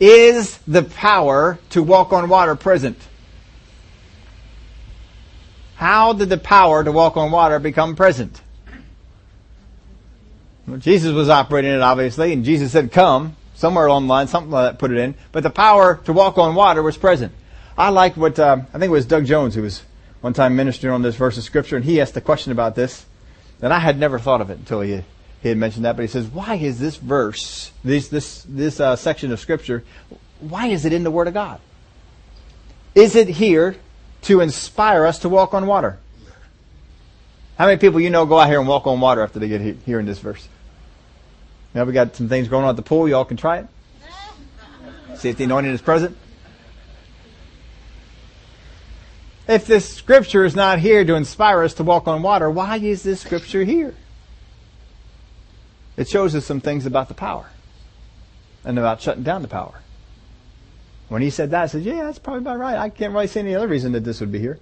[0.00, 2.98] Is the power to walk on water present?
[5.74, 8.40] How did the power to walk on water become present?
[10.66, 13.36] Well, Jesus was operating it obviously, and Jesus said, come.
[13.54, 15.16] Somewhere along the line, something like that put it in.
[15.32, 17.32] But the power to walk on water was present.
[17.76, 19.82] I like what, uh, I think it was Doug Jones who was
[20.20, 23.04] one time ministering on this verse of scripture, and he asked a question about this.
[23.60, 25.02] And I had never thought of it until he,
[25.42, 25.96] he had mentioned that.
[25.96, 29.84] But he says, why is this verse, this, this, this uh, section of scripture,
[30.40, 31.60] why is it in the Word of God?
[32.94, 33.76] Is it here
[34.22, 35.98] to inspire us to walk on water.
[37.56, 39.60] How many people you know go out here and walk on water after they get
[39.84, 40.48] here in this verse?
[41.74, 43.08] Now we got some things going on at the pool.
[43.08, 43.66] Y'all can try it.
[45.16, 46.16] See if the anointing is present.
[49.48, 53.02] If this scripture is not here to inspire us to walk on water, why is
[53.02, 53.94] this scripture here?
[55.98, 57.50] It shows us some things about the power
[58.64, 59.80] and about shutting down the power.
[61.08, 62.78] When he said that, I said, yeah, that's probably about right.
[62.78, 64.60] I can't really see any other reason that this would be here.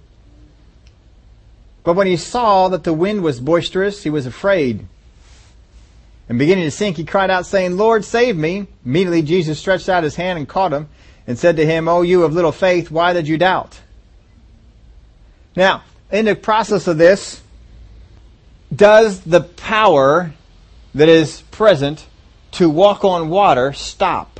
[1.83, 4.87] But when he saw that the wind was boisterous, he was afraid.
[6.27, 8.65] And beginning to sink, he cried out, saying, Lord, save me.
[8.83, 10.89] Immediately Jesus stretched out his hand and caught him
[11.27, 13.79] and said to him, O you of little faith, why did you doubt?
[15.55, 17.43] Now, in the process of this,
[18.75, 20.33] does the power
[20.97, 22.05] that is present
[22.53, 24.39] to walk on water stop?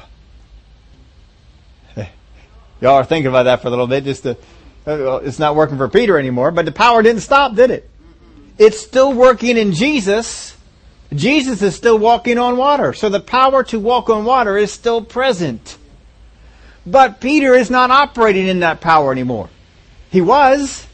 [1.95, 4.03] Y'all are thinking about that for a little bit.
[4.03, 4.37] Just to,
[4.85, 7.89] uh, it's not working for Peter anymore, but the power didn't stop, did it?
[8.57, 10.55] It's still working in Jesus.
[11.13, 12.93] Jesus is still walking on water.
[12.93, 15.77] So the power to walk on water is still present.
[16.85, 19.49] But Peter is not operating in that power anymore.
[20.09, 20.87] He was,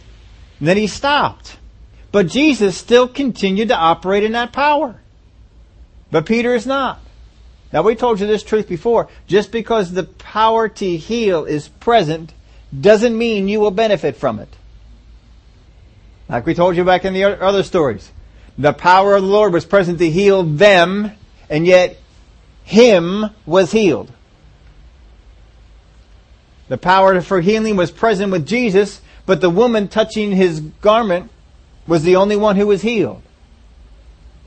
[0.60, 1.58] then he stopped.
[2.12, 5.00] But Jesus still continued to operate in that power.
[6.14, 7.02] But Peter is not.
[7.74, 9.10] Now we told you this truth before.
[9.26, 12.36] Just because the power to heal is present
[12.80, 14.56] doesn't mean you will benefit from it.
[16.30, 18.12] Like we told you back in the other stories.
[18.60, 21.12] The power of the Lord was present to heal them,
[21.50, 21.98] and yet
[22.64, 24.12] him was healed.
[26.68, 31.32] The power for healing was present with Jesus, but the woman touching his garment
[31.88, 33.24] was the only one who was healed.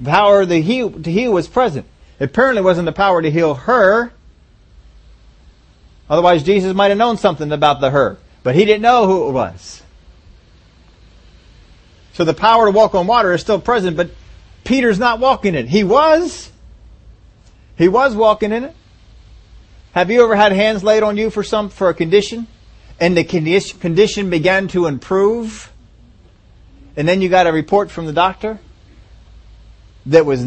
[0.00, 1.86] The power to heal, to heal was present.
[2.18, 4.12] It apparently wasn't the power to heal her.
[6.08, 8.18] Otherwise, Jesus might have known something about the her.
[8.42, 9.82] But he didn't know who it was.
[12.12, 14.10] So the power to walk on water is still present, but
[14.64, 15.68] Peter's not walking in it.
[15.68, 16.50] He was.
[17.76, 18.74] He was walking in it.
[19.92, 22.46] Have you ever had hands laid on you for some, for a condition?
[23.00, 25.72] And the condition began to improve?
[26.96, 28.58] And then you got a report from the doctor
[30.06, 30.44] that was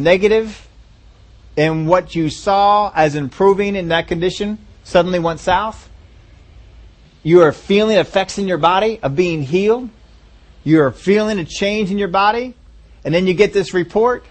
[1.58, 5.90] and what you saw as improving in that condition suddenly went south?
[7.22, 9.90] You are feeling effects in your body of being healed.
[10.64, 12.54] You are feeling a change in your body.
[13.04, 14.26] And then you get this report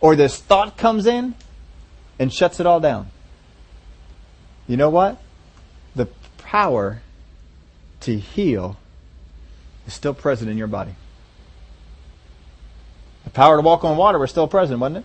[0.00, 1.34] or this thought comes in
[2.18, 3.10] and shuts it all down.
[4.66, 5.20] You know what?
[5.94, 6.06] The
[6.38, 7.02] power
[8.00, 8.76] to heal
[9.86, 10.94] is still present in your body.
[13.28, 15.04] The power to walk on water was still present, wasn't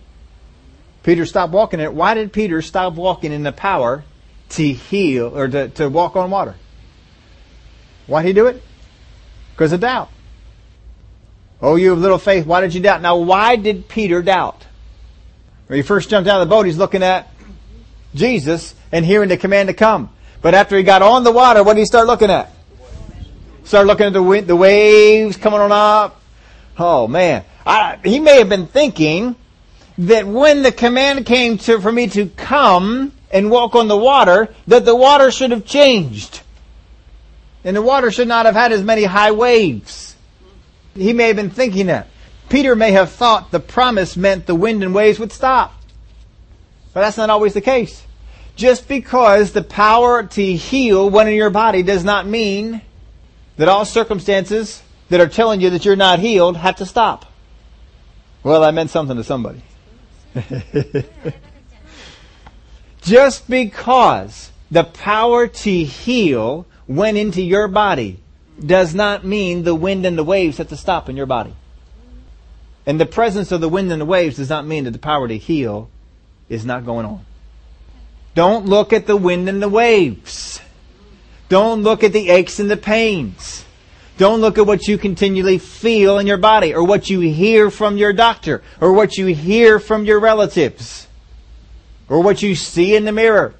[1.02, 1.92] Peter stopped walking in it.
[1.92, 4.02] Why did Peter stop walking in the power
[4.48, 6.54] to heal or to, to walk on water?
[8.06, 8.62] Why did he do it?
[9.52, 10.08] Because of doubt.
[11.60, 12.46] Oh, you have little faith.
[12.46, 13.02] Why did you doubt?
[13.02, 14.64] Now, why did Peter doubt?
[15.66, 17.28] When he first jumped out of the boat, he's looking at
[18.14, 20.08] Jesus and hearing the command to come.
[20.40, 22.50] But after he got on the water, what did he start looking at?
[23.64, 26.22] Start looking at the the waves coming on up.
[26.78, 29.36] Oh man, I, he may have been thinking
[29.98, 34.54] that when the command came to for me to come and walk on the water,
[34.66, 36.42] that the water should have changed,
[37.64, 40.16] and the water should not have had as many high waves.
[40.94, 42.08] He may have been thinking that.
[42.48, 45.74] Peter may have thought the promise meant the wind and waves would stop.
[46.92, 48.04] But that's not always the case.
[48.54, 52.82] Just because the power to heal one in your body does not mean
[53.56, 57.26] that all circumstances that are telling you that you're not healed have to stop.
[58.44, 59.62] Well, I meant something to somebody.
[63.02, 68.20] Just because the power to heal went into your body
[68.64, 71.54] does not mean the wind and the waves have to stop in your body.
[72.86, 75.26] And the presence of the wind and the waves does not mean that the power
[75.26, 75.88] to heal
[76.50, 77.24] is not going on.
[78.34, 80.60] Don't look at the wind and the waves.
[81.48, 83.64] Don't look at the aches and the pains.
[84.16, 87.96] Don't look at what you continually feel in your body or what you hear from
[87.96, 91.08] your doctor or what you hear from your relatives
[92.08, 93.54] or what you see in the mirror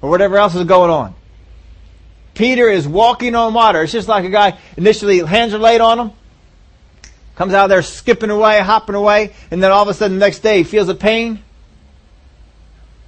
[0.00, 1.14] or whatever else is going on.
[2.34, 3.82] Peter is walking on water.
[3.82, 6.10] It's just like a guy initially hands are laid on him,
[7.36, 10.40] comes out there skipping away, hopping away, and then all of a sudden the next
[10.40, 11.44] day he feels a pain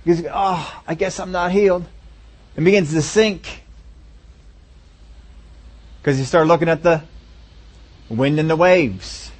[0.04, 1.84] he goes, oh, ah, I guess I'm not healed.
[2.56, 3.63] And begins to sink.
[6.04, 7.02] Because he started looking at the
[8.10, 9.32] wind and the waves.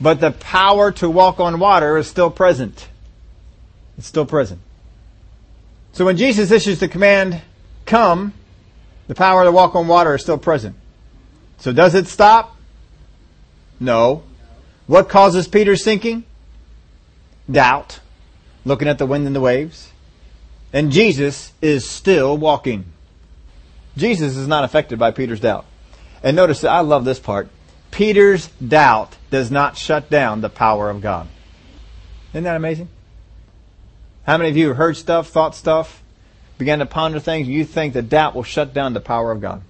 [0.00, 2.86] But the power to walk on water is still present.
[3.98, 4.60] It's still present.
[5.90, 7.42] So when Jesus issues the command,
[7.86, 8.34] come,
[9.08, 10.76] the power to walk on water is still present.
[11.58, 12.56] So does it stop?
[13.80, 14.22] No.
[14.86, 16.22] What causes Peter's sinking?
[17.50, 17.98] Doubt
[18.64, 19.90] looking at the wind and the waves.
[20.72, 22.84] And Jesus is still walking.
[23.96, 25.66] Jesus is not affected by Peter's doubt.
[26.22, 27.48] And notice that I love this part.
[27.90, 31.28] Peter's doubt does not shut down the power of God.
[32.32, 32.88] Isn't that amazing?
[34.26, 36.02] How many of you have heard stuff, thought stuff,
[36.58, 39.62] began to ponder things, you think that doubt will shut down the power of God?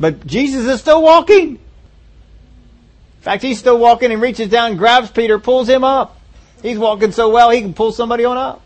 [0.00, 1.50] But Jesus is still walking.
[1.50, 1.60] In
[3.20, 6.18] fact, he's still walking and reaches down, grabs Peter, pulls him up.
[6.62, 8.62] He's walking so well he can pull somebody on up.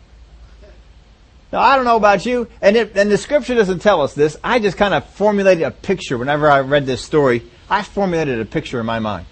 [1.53, 4.35] Now I don't know about you, and it, and the scripture doesn't tell us this.
[4.43, 7.43] I just kind of formulated a picture whenever I read this story.
[7.69, 9.27] I formulated a picture in my mind.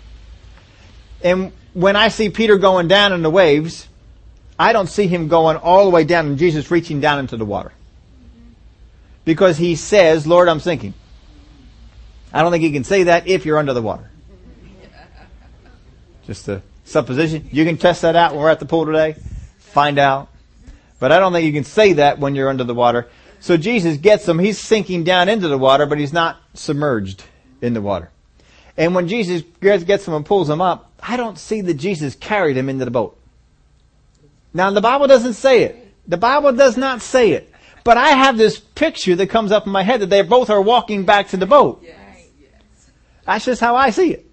[1.23, 3.87] And when I see Peter going down in the waves,
[4.59, 7.45] I don't see him going all the way down and Jesus reaching down into the
[7.45, 7.71] water.
[9.25, 10.93] Because he says, Lord, I'm sinking.
[12.31, 14.11] I don't think he can say that if you're under the water.
[16.27, 17.49] Just a supposition.
[17.51, 19.15] You can test that out when we're at the pool today.
[19.57, 20.30] Find out.
[21.01, 23.09] But I don't think you can say that when you're under the water.
[23.39, 24.37] So Jesus gets him.
[24.37, 27.23] He's sinking down into the water, but he's not submerged
[27.59, 28.11] in the water.
[28.77, 32.55] And when Jesus gets him and pulls him up, I don't see that Jesus carried
[32.55, 33.17] him into the boat.
[34.53, 35.91] Now the Bible doesn't say it.
[36.07, 37.51] The Bible does not say it.
[37.83, 40.61] But I have this picture that comes up in my head that they both are
[40.61, 41.83] walking back to the boat.
[43.25, 44.30] That's just how I see it.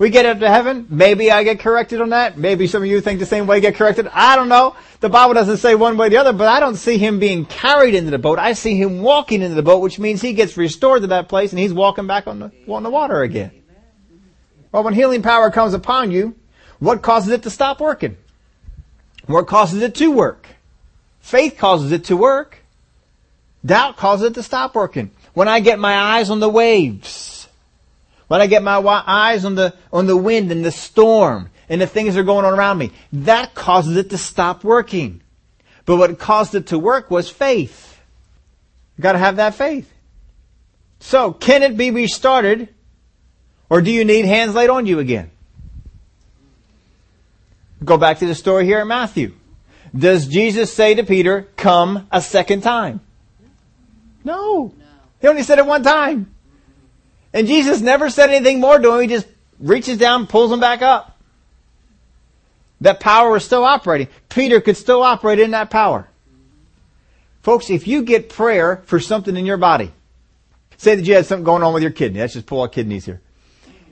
[0.00, 0.86] We get up to heaven.
[0.88, 2.38] Maybe I get corrected on that.
[2.38, 4.08] Maybe some of you think the same way, get corrected.
[4.14, 4.74] I don't know.
[5.00, 7.44] The Bible doesn't say one way or the other, but I don't see him being
[7.44, 8.38] carried into the boat.
[8.38, 11.52] I see him walking into the boat, which means he gets restored to that place
[11.52, 13.50] and he's walking back on the, on the water again.
[14.72, 16.34] Well, when healing power comes upon you,
[16.78, 18.16] what causes it to stop working?
[19.26, 20.46] What causes it to work?
[21.20, 22.56] Faith causes it to work.
[23.66, 25.10] Doubt causes it to stop working.
[25.34, 27.39] When I get my eyes on the waves,
[28.30, 28.78] when I get my
[29.08, 32.44] eyes on the, on the wind and the storm and the things that are going
[32.44, 35.20] on around me, that causes it to stop working.
[35.84, 38.00] But what caused it to work was faith.
[38.96, 39.92] You gotta have that faith.
[41.00, 42.68] So, can it be restarted?
[43.68, 45.32] Or do you need hands laid on you again?
[47.84, 49.34] Go back to the story here in Matthew.
[49.92, 53.00] Does Jesus say to Peter, come a second time?
[54.22, 54.72] No.
[54.78, 54.86] no.
[55.20, 56.32] He only said it one time.
[57.32, 59.00] And Jesus never said anything more to him.
[59.00, 59.28] He just
[59.58, 61.18] reaches down, pulls him back up.
[62.80, 64.08] That power was still operating.
[64.28, 66.08] Peter could still operate in that power.
[67.42, 69.92] Folks, if you get prayer for something in your body,
[70.76, 72.20] say that you had something going on with your kidney.
[72.20, 73.20] Let's just pull out kidneys here.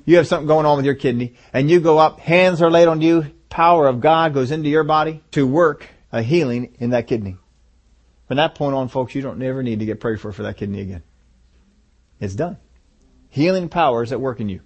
[0.05, 2.89] You have something going on with your kidney, and you go up, hands are laid
[2.89, 7.07] on you, power of God goes into your body to work a healing in that
[7.07, 7.37] kidney.
[8.27, 10.57] From that point on, folks, you don't never need to get prayed for for that
[10.57, 11.03] kidney again.
[12.21, 12.57] It's done.
[13.39, 14.63] Healing power is at work in you.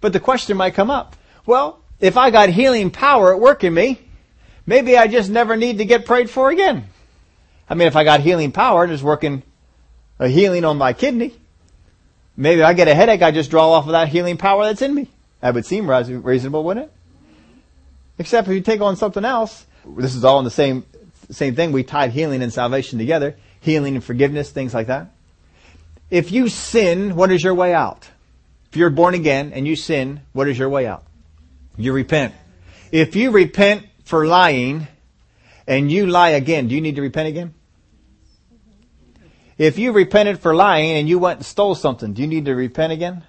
[0.00, 1.14] But the question might come up,
[1.46, 4.00] well, if I got healing power at work in me,
[4.66, 6.88] maybe I just never need to get prayed for again.
[7.68, 9.44] I mean, if I got healing power and it's working
[10.18, 11.34] a healing on my kidney,
[12.36, 14.92] maybe I get a headache, I just draw off of that healing power that's in
[14.92, 15.08] me.
[15.40, 16.92] That would seem reasonable, wouldn't it?
[18.18, 20.84] Except if you take on something else, this is all in the same,
[21.30, 21.70] same thing.
[21.70, 23.36] We tied healing and salvation together.
[23.60, 25.12] Healing and forgiveness, things like that.
[26.10, 28.08] If you sin, what is your way out?
[28.70, 31.04] If you're born again and you sin, what is your way out?
[31.76, 32.34] You repent.
[32.92, 34.88] If you repent for lying
[35.66, 37.54] and you lie again, do you need to repent again?
[39.56, 42.54] If you repented for lying and you went and stole something, do you need to
[42.54, 43.22] repent again?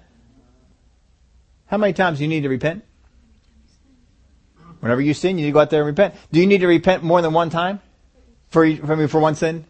[1.66, 2.84] How many times do you need to repent?
[4.80, 6.14] Whenever you sin, you need to go out there and repent.
[6.32, 7.80] Do you need to repent more than one time?
[8.50, 9.64] For, for, for one sin?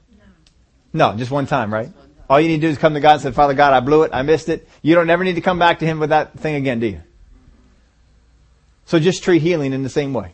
[0.92, 1.90] No, just one time, right?
[2.32, 4.04] All you need to do is come to God and say, Father God, I blew
[4.04, 4.66] it, I missed it.
[4.80, 7.02] You don't ever need to come back to Him with that thing again, do you?
[8.86, 10.32] So just treat healing in the same way.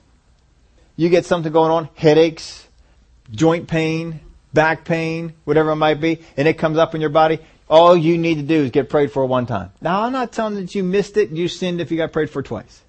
[0.94, 2.68] You get something going on, headaches,
[3.32, 4.20] joint pain,
[4.54, 8.16] back pain, whatever it might be, and it comes up in your body, all you
[8.16, 9.72] need to do is get prayed for one time.
[9.80, 12.44] Now, I'm not telling that you missed it, you sinned if you got prayed for
[12.44, 12.80] twice.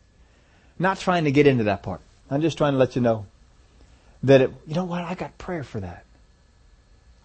[0.78, 2.02] I'm not trying to get into that part.
[2.30, 3.26] I'm just trying to let you know
[4.22, 6.06] that it, you know what, I got prayer for that.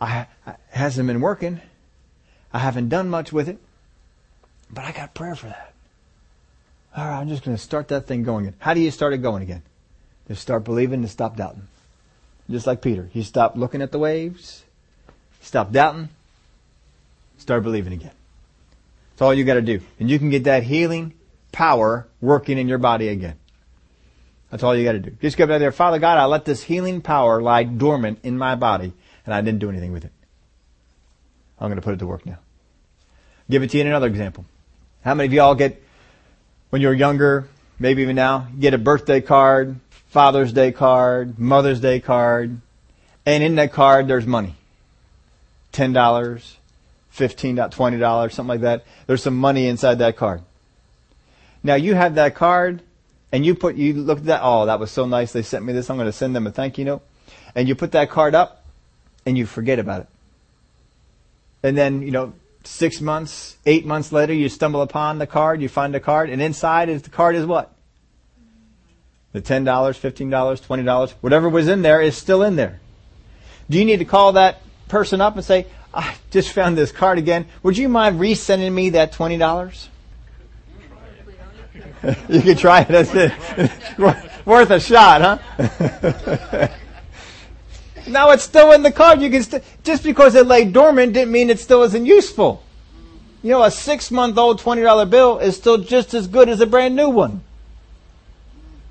[0.00, 1.60] I, it hasn't been working.
[2.54, 3.58] I haven't done much with it,
[4.70, 5.74] but I got prayer for that.
[6.96, 8.56] All right, I'm just going to start that thing going again.
[8.60, 9.62] How do you start it going again?
[10.28, 11.66] Just start believing and stop doubting.
[12.48, 13.10] Just like Peter.
[13.12, 14.62] He stopped looking at the waves,
[15.40, 16.10] stopped doubting,
[17.38, 18.12] start believing again.
[19.10, 19.80] That's all you got to do.
[19.98, 21.12] And you can get that healing
[21.50, 23.36] power working in your body again.
[24.52, 25.10] That's all you got to do.
[25.20, 28.54] Just go out there, Father God, I let this healing power lie dormant in my
[28.54, 28.92] body
[29.26, 30.12] and I didn't do anything with it.
[31.58, 32.38] I'm going to put it to work now.
[33.50, 34.44] Give it to you in another example.
[35.04, 35.82] How many of y'all get,
[36.70, 39.76] when you were younger, maybe even now, get a birthday card,
[40.08, 42.60] Father's Day card, Mother's Day card,
[43.26, 44.54] and in that card there's money.
[45.72, 46.54] $10, $15,
[47.14, 48.84] $20, something like that.
[49.06, 50.42] There's some money inside that card.
[51.62, 52.82] Now you have that card
[53.32, 55.32] and you put, you look at that, oh, that was so nice.
[55.32, 55.90] They sent me this.
[55.90, 57.02] I'm to send them a thank you note.
[57.54, 58.64] And you put that card up
[59.26, 60.06] and you forget about it.
[61.62, 62.34] And then, you know,
[62.66, 66.40] six months, eight months later, you stumble upon the card, you find the card, and
[66.40, 67.74] inside is the card is what?
[69.32, 72.80] The $10, $15, $20, whatever was in there is still in there.
[73.68, 77.18] Do you need to call that person up and say, I just found this card
[77.18, 77.46] again.
[77.62, 79.88] Would you mind resending me that $20?
[82.28, 82.88] you can try it.
[82.88, 83.32] That's it.
[84.46, 86.68] Worth a shot, huh?
[88.06, 89.22] Now it's still in the card.
[89.22, 92.62] You can st- just because it lay dormant didn't mean it still isn't useful.
[93.42, 96.66] You know, a six month old $20 bill is still just as good as a
[96.66, 97.42] brand new one.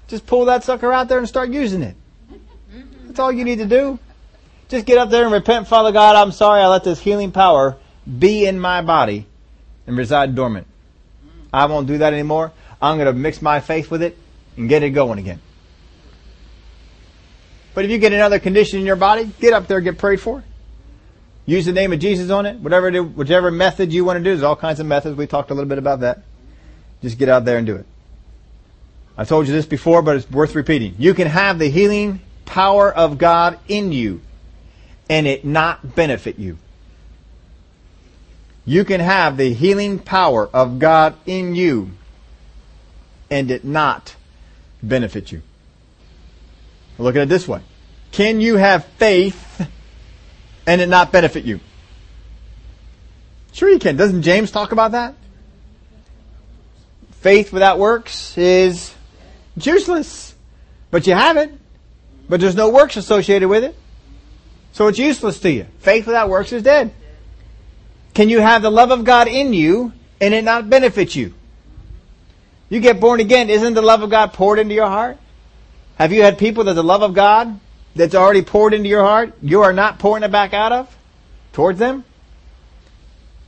[0.08, 1.96] Just pull that sucker out there and start using it.
[3.06, 4.00] That's all you need to do.
[4.70, 7.78] Just get up there and repent, Father God, I'm sorry I let this healing power
[8.20, 9.26] be in my body
[9.86, 10.68] and reside dormant.
[11.52, 12.52] I won't do that anymore.
[12.82, 14.18] I'm going to mix my faith with it
[14.58, 15.40] and get it going again.
[17.74, 20.22] But if you get another condition in your body, get up there, and get prayed
[20.22, 20.44] for.
[21.46, 22.58] Use the name of Jesus on it.
[22.58, 24.30] Whatever, do, whichever method you want to do.
[24.30, 25.18] There's all kinds of methods.
[25.18, 26.22] We talked a little bit about that.
[27.02, 27.86] Just get out there and do it.
[29.18, 30.96] I told you this before, but it's worth repeating.
[30.98, 34.22] You can have the healing power of God in you
[35.10, 36.58] and it not benefit you.
[38.66, 41.92] You can have the healing power of God in you
[43.30, 44.16] and it not
[44.82, 45.42] benefit you.
[47.04, 47.62] Look at it this way.
[48.12, 49.68] Can you have faith
[50.66, 51.60] and it not benefit you?
[53.52, 53.98] Sure you can.
[53.98, 55.16] Doesn't James talk about that?
[57.20, 58.94] Faith without works is
[59.56, 60.34] useless.
[60.92, 61.52] But you have it.
[62.30, 63.76] But there's no works associated with it.
[64.72, 65.66] So it's useless to you.
[65.80, 66.94] Faith without works is dead.
[68.14, 69.92] Can you have the love of God in you
[70.22, 71.34] and it not benefit you?
[72.70, 75.18] You get born again, isn't the love of God poured into your heart?
[75.98, 77.60] Have you had people that the love of God
[77.96, 80.98] that's already poured into your heart, you are not pouring it back out of
[81.54, 82.04] towards them?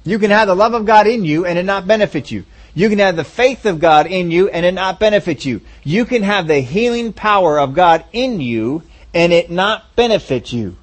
[0.04, 2.46] You can have the love of God in you and it not benefit you.
[2.76, 5.62] You can have the faith of God in you and it not benefit you.
[5.84, 8.84] You can have the healing power of God in you
[9.14, 10.76] and it not benefit you.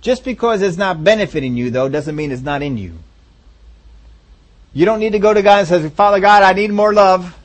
[0.00, 2.94] Just because it's not benefiting you though doesn't mean it's not in you.
[4.72, 7.36] You don't need to go to God and say, Father God, I need more love.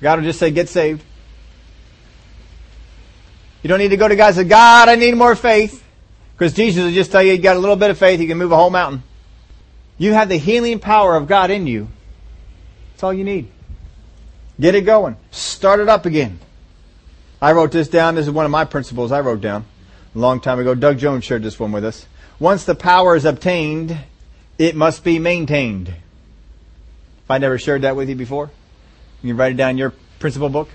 [0.00, 1.02] God will just say, get saved.
[3.62, 5.82] You don't need to go to God and say, God, I need more faith.
[6.34, 8.38] Because Jesus will just tell you, you got a little bit of faith, you can
[8.38, 9.02] move a whole mountain.
[9.98, 11.88] You have the healing power of God in you.
[12.92, 13.50] That's all you need.
[14.60, 15.16] Get it going.
[15.30, 16.38] Start it up again.
[17.40, 18.14] I wrote this down.
[18.14, 19.64] This is one of my principles I wrote down
[20.14, 20.74] a long time ago.
[20.74, 22.06] Doug Jones shared this one with us.
[22.38, 23.98] Once the power is obtained,
[24.58, 25.88] it must be maintained.
[25.88, 28.50] If I never shared that with you before,
[29.22, 30.68] you can write it down your principle book.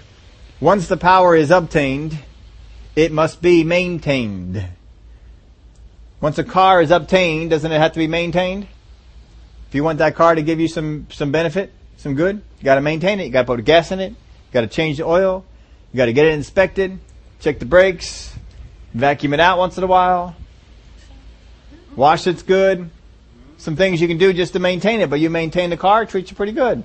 [0.59, 2.17] Once the power is obtained,
[2.95, 4.63] it must be maintained.
[6.19, 8.67] Once a car is obtained, doesn't it have to be maintained?
[9.69, 12.81] If you want that car to give you some, some benefit, some good, you gotta
[12.81, 15.45] maintain it, you gotta put gas in it, you gotta change the oil,
[15.91, 16.99] you gotta get it inspected,
[17.39, 18.35] check the brakes,
[18.93, 20.35] vacuum it out once in a while,
[21.95, 22.89] wash it's good,
[23.57, 26.09] some things you can do just to maintain it, but you maintain the car, it
[26.09, 26.83] treats you pretty good.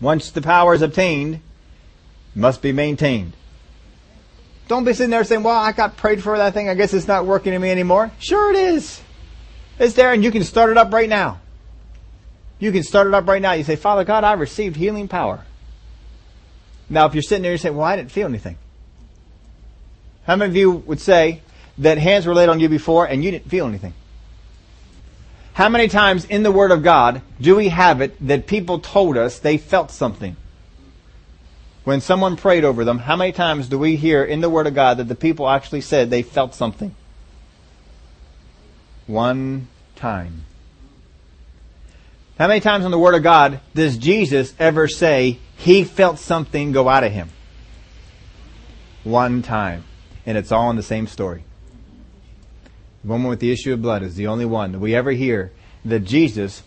[0.00, 1.40] Once the power is obtained, it
[2.34, 3.32] must be maintained.
[4.68, 6.68] Don't be sitting there saying, well, I got prayed for that thing.
[6.68, 8.12] I guess it's not working in me anymore.
[8.18, 9.00] Sure it is.
[9.78, 11.40] It's there and you can start it up right now.
[12.58, 13.52] You can start it up right now.
[13.52, 15.44] You say, Father God, I received healing power.
[16.90, 18.56] Now, if you're sitting there, and you say, well, I didn't feel anything.
[20.24, 21.42] How many of you would say
[21.78, 23.94] that hands were laid on you before and you didn't feel anything?
[25.58, 29.16] How many times in the Word of God do we have it that people told
[29.16, 30.36] us they felt something?
[31.82, 34.76] When someone prayed over them, how many times do we hear in the Word of
[34.76, 36.94] God that the people actually said they felt something?
[39.08, 40.44] One time.
[42.38, 46.70] How many times in the Word of God does Jesus ever say he felt something
[46.70, 47.30] go out of him?
[49.02, 49.82] One time.
[50.24, 51.42] And it's all in the same story.
[53.02, 55.52] The woman with the issue of blood is the only one that we ever hear
[55.84, 56.62] that Jesus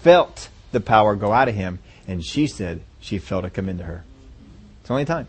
[0.00, 3.84] felt the power go out of him, and she said she felt it come into
[3.84, 4.04] her.
[4.80, 5.26] It's the only time.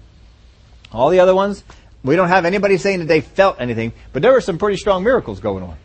[0.92, 1.64] All the other ones,
[2.04, 5.04] we don't have anybody saying that they felt anything, but there were some pretty strong
[5.04, 5.78] miracles going on.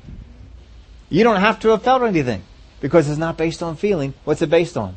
[1.08, 2.42] You don't have to have felt anything
[2.80, 4.14] because it's not based on feeling.
[4.24, 4.94] What's it based on?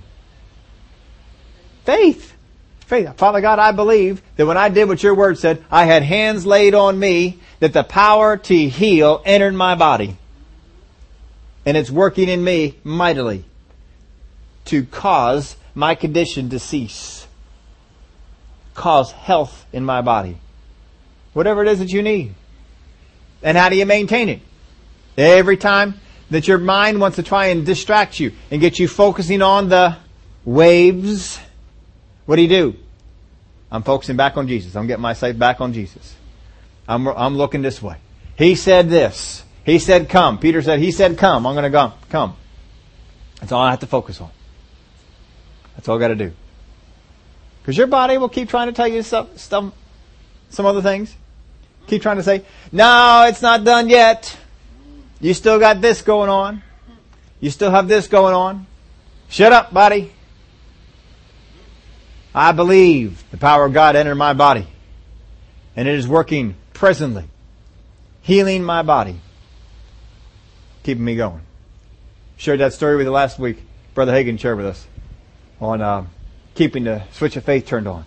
[1.85, 2.35] Faith.
[2.81, 3.17] Faith.
[3.17, 6.45] Father God, I believe that when I did what your word said, I had hands
[6.45, 10.17] laid on me that the power to heal entered my body.
[11.65, 13.45] And it's working in me mightily
[14.65, 17.25] to cause my condition to cease.
[18.73, 20.37] Cause health in my body.
[21.31, 22.35] Whatever it is that you need.
[23.41, 24.41] And how do you maintain it?
[25.17, 26.01] Every time
[26.31, 29.95] that your mind wants to try and distract you and get you focusing on the
[30.43, 31.39] waves,
[32.25, 32.75] what do you do?
[33.71, 34.75] I'm focusing back on Jesus.
[34.75, 36.17] I'm getting my sight back on Jesus.
[36.87, 37.97] I'm, I'm looking this way.
[38.37, 39.43] He said this.
[39.65, 40.39] He said come.
[40.39, 41.45] Peter said, he said come.
[41.45, 41.93] I'm going to go.
[42.09, 42.35] Come.
[43.39, 44.31] That's all I have to focus on.
[45.75, 46.33] That's all I got to do.
[47.61, 49.73] Because your body will keep trying to tell you stuff, stuff,
[50.49, 51.15] some other things.
[51.87, 54.37] Keep trying to say, no, it's not done yet.
[55.19, 56.61] You still got this going on.
[57.39, 58.65] You still have this going on.
[59.29, 60.11] Shut up, body.
[62.35, 64.67] I believe the power of God entered my body.
[65.75, 67.25] And it is working presently,
[68.21, 69.19] healing my body,
[70.83, 71.41] keeping me going.
[72.37, 73.63] Shared that story with you last week.
[73.93, 74.87] Brother Hagin shared with us
[75.61, 76.05] on uh,
[76.55, 78.05] keeping the switch of faith turned on.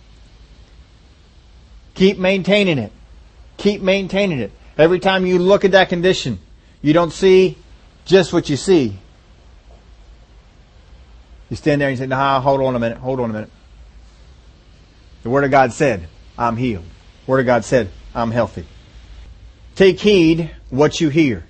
[1.95, 2.93] Keep maintaining it.
[3.57, 4.53] Keep maintaining it.
[4.77, 6.39] Every time you look at that condition,
[6.83, 7.57] you don't see
[8.05, 8.99] just what you see.
[11.49, 13.51] You stand there and you say, nah, hold on a minute, hold on a minute.
[15.23, 16.85] The Word of God said, I'm healed.
[17.25, 18.65] The Word of God said, I'm healthy.
[19.75, 21.45] Take heed what you hear.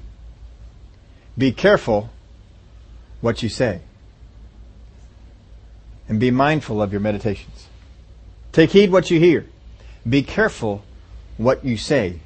[1.39, 2.11] Be careful
[3.21, 3.83] what you say.
[6.09, 7.69] And be mindful of your meditations.
[8.51, 9.47] Take heed what you hear.
[10.09, 10.83] Be careful
[11.37, 12.19] what you say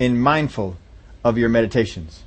[0.00, 0.76] and mindful
[1.22, 2.22] of your meditations.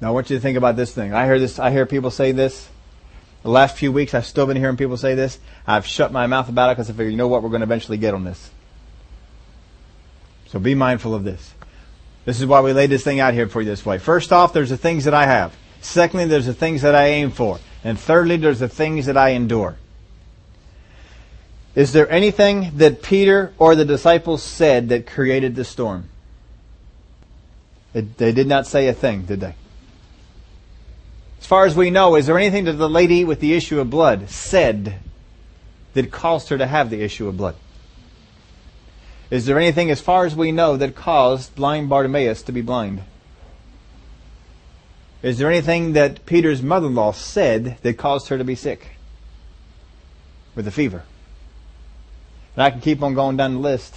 [0.00, 1.12] Now I want you to think about this thing.
[1.12, 2.68] I hear this, I hear people say this.
[3.42, 5.40] The last few weeks I've still been hearing people say this.
[5.66, 7.66] I've shut my mouth about it because I figure, you know what, we're going to
[7.66, 8.50] eventually get on this.
[10.46, 11.54] So be mindful of this.
[12.24, 13.98] This is why we laid this thing out here for you this way.
[13.98, 15.54] First off, there's the things that I have.
[15.80, 17.58] Secondly, there's the things that I aim for.
[17.82, 19.76] And thirdly, there's the things that I endure.
[21.74, 26.08] Is there anything that Peter or the disciples said that created the storm?
[27.92, 29.54] They did not say a thing, did they?
[31.40, 33.90] As far as we know, is there anything that the lady with the issue of
[33.90, 34.94] blood said
[35.92, 37.56] that caused her to have the issue of blood?
[39.34, 43.02] Is there anything, as far as we know, that caused blind Bartimaeus to be blind?
[45.24, 48.90] Is there anything that Peter's mother in law said that caused her to be sick
[50.54, 51.02] with a fever?
[52.54, 53.96] And I can keep on going down the list.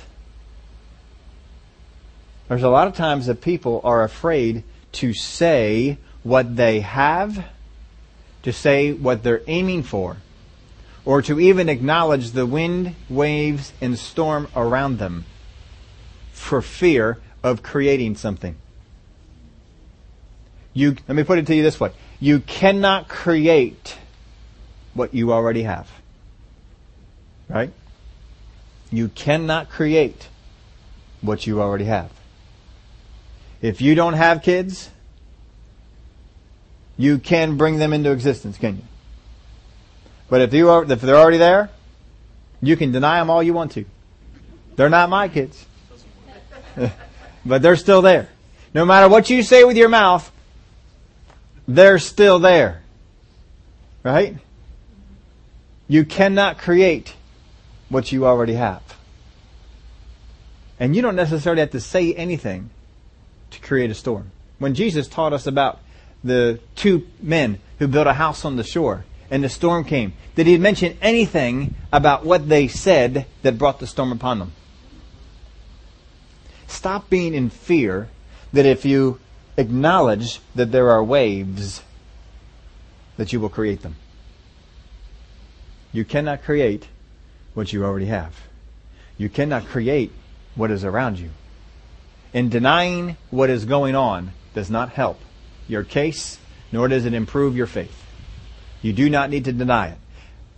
[2.48, 4.64] There's a lot of times that people are afraid
[4.94, 7.46] to say what they have,
[8.42, 10.18] to say what they're aiming for,
[11.08, 15.24] or to even acknowledge the wind, waves, and storm around them
[16.34, 18.58] for fear of creating something.
[20.74, 21.94] You, let me put it to you this way.
[22.20, 23.98] You cannot create
[24.96, 25.90] what you already have.
[27.48, 27.72] Right?
[28.92, 30.28] You cannot create
[31.22, 32.12] what you already have.
[33.62, 34.90] If you don't have kids,
[36.98, 38.84] you can bring them into existence, can you?
[40.30, 41.70] But if you are, if they're already there,
[42.62, 43.86] you can deny them all you want to.
[44.76, 45.66] They're not my kids.
[47.46, 48.30] but they're still there.
[48.74, 50.32] No matter what you say with your mouth,
[51.68, 52.82] they're still there.
[54.04, 54.38] Right?
[55.88, 57.16] You cannot create
[57.90, 58.84] what you already have.
[60.80, 62.70] And you don't necessarily have to say anything
[63.52, 64.32] to create a storm.
[64.60, 65.80] When Jesus taught us about
[66.24, 70.48] the two men who built a house on the shore and the storm came, did
[70.48, 74.54] he mention anything about what they said that brought the storm upon them?
[76.68, 78.10] Stop being in fear
[78.54, 79.20] that if you
[79.58, 81.82] acknowledge that there are waves,
[83.18, 83.96] that you will create them.
[85.92, 86.88] You cannot create
[87.54, 88.36] what you already have.
[89.18, 90.12] You cannot create
[90.56, 91.32] what is around you.
[92.34, 95.20] And denying what is going on does not help
[95.68, 96.40] your case,
[96.72, 98.07] nor does it improve your faith.
[98.88, 99.98] You do not need to deny it.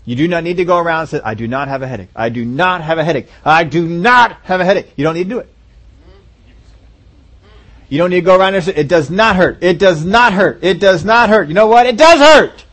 [0.06, 2.10] You do not need to go around and say, I do not have a headache.
[2.16, 3.28] I do not have a headache.
[3.44, 4.94] I do not have a headache.
[4.96, 5.50] You don't need to do it.
[7.90, 9.64] You don't need to go around and say, it does not hurt.
[9.64, 10.64] It does not hurt.
[10.64, 11.48] It does not hurt.
[11.48, 11.88] You know what?
[11.88, 12.66] It does hurt.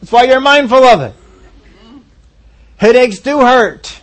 [0.00, 1.14] That's why you're mindful of it.
[2.76, 4.00] Headaches do hurt.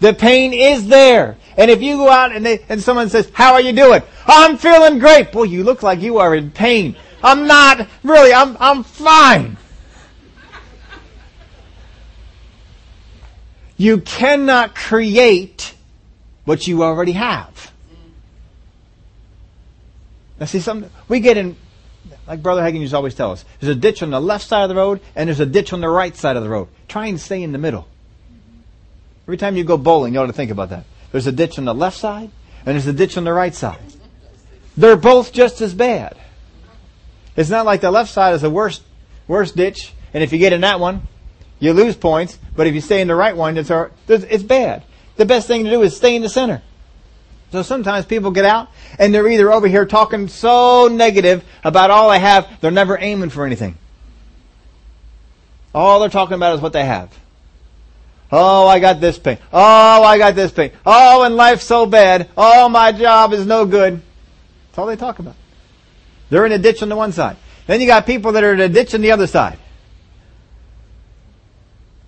[0.00, 1.38] The pain is there.
[1.56, 4.02] And if you go out and, they, and someone says, how are you doing?
[4.28, 5.32] Oh, I'm feeling great.
[5.32, 6.96] Boy, you look like you are in pain.
[7.22, 7.88] I'm not.
[8.02, 9.56] Really, I'm, I'm fine.
[13.76, 15.74] You cannot create
[16.44, 17.72] what you already have.
[20.40, 21.56] Now see, some, we get in,
[22.26, 24.62] like Brother Hagin used to always tell us, there's a ditch on the left side
[24.64, 26.68] of the road and there's a ditch on the right side of the road.
[26.88, 27.88] Try and stay in the middle.
[29.24, 30.84] Every time you go bowling, you ought to think about that.
[31.12, 32.30] There's a ditch on the left side
[32.66, 33.78] and there's a ditch on the right side.
[34.76, 36.16] They're both just as bad.
[37.38, 38.82] It's not like the left side is the worst,
[39.28, 41.02] worst ditch, and if you get in that one,
[41.60, 43.70] you lose points, but if you stay in the right one, it's,
[44.08, 44.82] it's bad.
[45.14, 46.62] The best thing to do is stay in the center.
[47.52, 52.10] So sometimes people get out and they're either over here talking so negative about all
[52.10, 53.78] they have, they're never aiming for anything.
[55.72, 57.16] All they're talking about is what they have.
[58.32, 59.38] Oh, I got this pain.
[59.52, 60.72] Oh, I got this pain.
[60.84, 62.28] Oh, and life's so bad.
[62.36, 64.02] Oh, my job is no good.
[64.66, 65.36] That's all they talk about.
[66.30, 67.36] They're in a ditch on the one side.
[67.66, 69.58] Then you got people that are in a ditch on the other side.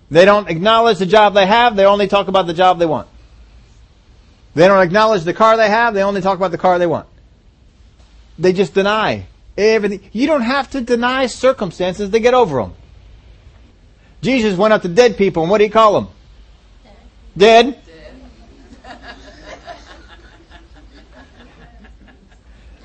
[0.09, 1.75] They don't acknowledge the job they have.
[1.75, 3.07] They only talk about the job they want.
[4.53, 5.93] They don't acknowledge the car they have.
[5.93, 7.07] They only talk about the car they want.
[8.37, 10.01] They just deny everything.
[10.11, 12.73] You don't have to deny circumstances to get over them.
[14.21, 16.09] Jesus went up to dead people, and what did he call them?
[17.37, 17.65] Dead.
[17.65, 17.83] dead.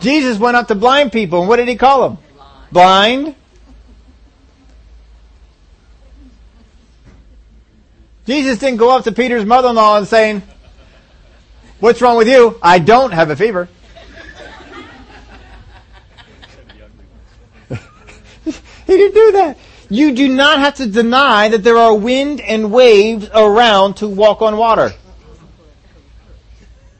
[0.01, 2.19] Jesus went up to blind people, and what did he call them?
[2.71, 3.25] Blind.
[3.25, 3.35] blind.
[8.27, 10.43] Jesus didn't go up to Peter's mother-in-law and saying,
[11.79, 12.59] What's wrong with you?
[12.63, 13.69] I don't have a fever.
[18.45, 18.53] he
[18.87, 19.59] didn't do that.
[19.89, 24.43] You do not have to deny that there are wind and waves around to walk
[24.43, 24.93] on water.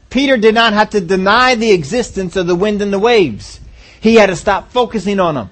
[0.09, 3.59] Peter did not have to deny the existence of the wind and the waves.
[3.99, 5.49] He had to stop focusing on them.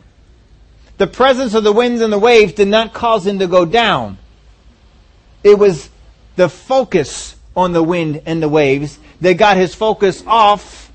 [0.98, 4.18] The presence of the winds and the waves did not cause him to go down.
[5.44, 5.90] It was
[6.38, 10.92] the focus on the wind and the waves that got his focus off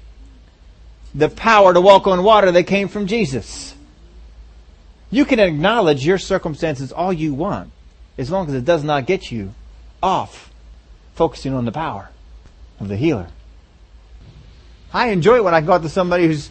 [1.14, 3.74] the power to walk on water that came from Jesus.
[5.10, 7.72] You can acknowledge your circumstances all you want,
[8.16, 9.52] as long as it does not get you
[10.02, 10.50] off
[11.14, 12.10] focusing on the power
[12.78, 13.28] of the healer.
[14.92, 16.50] I enjoy it when I go out to somebody who's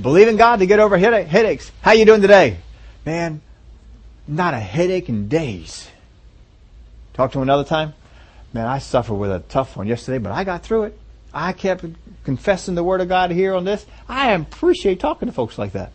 [0.00, 1.72] believing God to get over headaches.
[1.80, 2.58] How you doing today?
[3.06, 3.40] Man,
[4.28, 5.88] not a headache in days.
[7.14, 7.94] Talk to him another time.
[8.52, 10.98] Man, I suffered with a tough one yesterday, but I got through it.
[11.32, 11.84] I kept
[12.24, 13.86] confessing the Word of God here on this.
[14.08, 15.92] I appreciate talking to folks like that.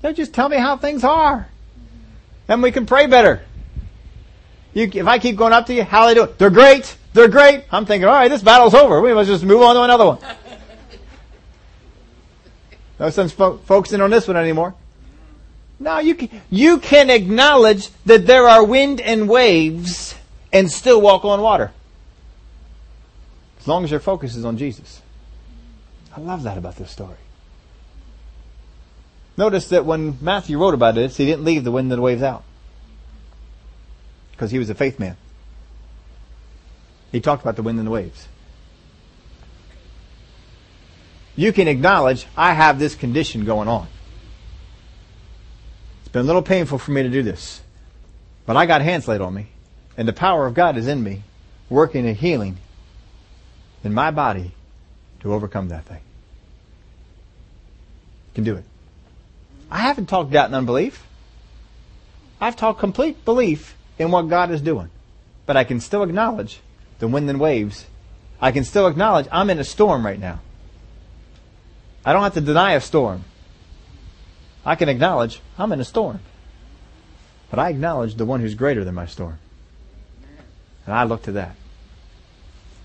[0.00, 1.48] They just tell me how things are.
[2.48, 3.42] And we can pray better.
[4.74, 6.30] You, if I keep going up to you, how they doing?
[6.38, 6.96] They're great.
[7.12, 7.64] They're great.
[7.70, 9.00] I'm thinking, all right, this battle's over.
[9.00, 10.18] We must just move on to another one.
[13.02, 14.76] No sense fo- focusing on this one anymore.
[15.80, 20.14] No, you can, you can acknowledge that there are wind and waves
[20.52, 21.72] and still walk on water.
[23.58, 25.02] As long as your focus is on Jesus.
[26.16, 27.16] I love that about this story.
[29.36, 32.22] Notice that when Matthew wrote about this, he didn't leave the wind and the waves
[32.22, 32.44] out.
[34.30, 35.16] Because he was a faith man.
[37.10, 38.28] He talked about the wind and the waves.
[41.34, 43.88] You can acknowledge, I have this condition going on.
[46.00, 47.62] It's been a little painful for me to do this.
[48.44, 49.46] But I got hands laid on me.
[49.96, 51.22] And the power of God is in me,
[51.68, 52.58] working and healing
[53.84, 54.52] in my body
[55.20, 56.00] to overcome that thing.
[58.30, 58.64] You can do it.
[59.70, 61.06] I haven't talked doubt and unbelief.
[62.40, 64.90] I've talked complete belief in what God is doing.
[65.46, 66.60] But I can still acknowledge
[66.98, 67.86] the wind and waves.
[68.40, 70.40] I can still acknowledge I'm in a storm right now.
[72.04, 73.24] I don't have to deny a storm.
[74.64, 76.20] I can acknowledge I'm in a storm.
[77.50, 79.38] But I acknowledge the one who's greater than my storm.
[80.86, 81.54] And I look to that.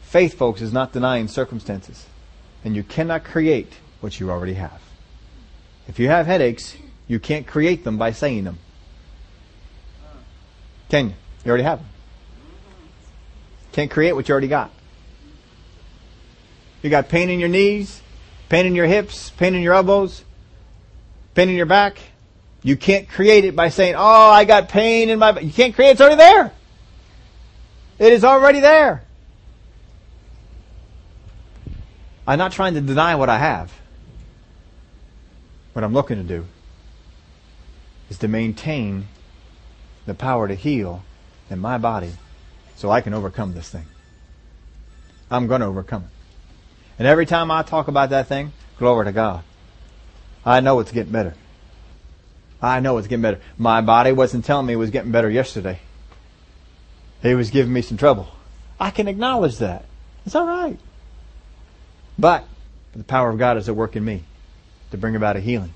[0.03, 2.05] Faith, folks, is not denying circumstances.
[2.63, 4.81] And you cannot create what you already have.
[5.87, 6.75] If you have headaches,
[7.07, 8.59] you can't create them by saying them.
[10.89, 11.13] Can you?
[11.43, 11.87] You already have them.
[13.71, 14.71] Can't create what you already got.
[16.81, 18.01] You got pain in your knees,
[18.49, 20.23] pain in your hips, pain in your elbows,
[21.35, 21.99] pain in your back.
[22.63, 25.75] You can't create it by saying, "Oh, I got pain in my." back." You can't
[25.75, 25.89] create.
[25.89, 25.91] it.
[25.93, 26.51] It's already there.
[27.99, 29.03] It is already there.
[32.27, 33.71] I'm not trying to deny what I have.
[35.73, 36.45] What I'm looking to do
[38.09, 39.07] is to maintain
[40.05, 41.03] the power to heal
[41.49, 42.11] in my body
[42.75, 43.85] so I can overcome this thing.
[45.31, 46.16] I'm going to overcome it.
[46.97, 49.43] And every time I talk about that thing, glory to God.
[50.45, 51.33] I know it's getting better.
[52.61, 53.39] I know it's getting better.
[53.57, 55.79] My body wasn't telling me it was getting better yesterday.
[57.21, 58.27] It was giving me some trouble.
[58.79, 59.85] I can acknowledge that.
[60.25, 60.77] It's all right.
[62.17, 62.45] But
[62.93, 64.23] the power of God is at work in me
[64.91, 65.73] to bring about a healing,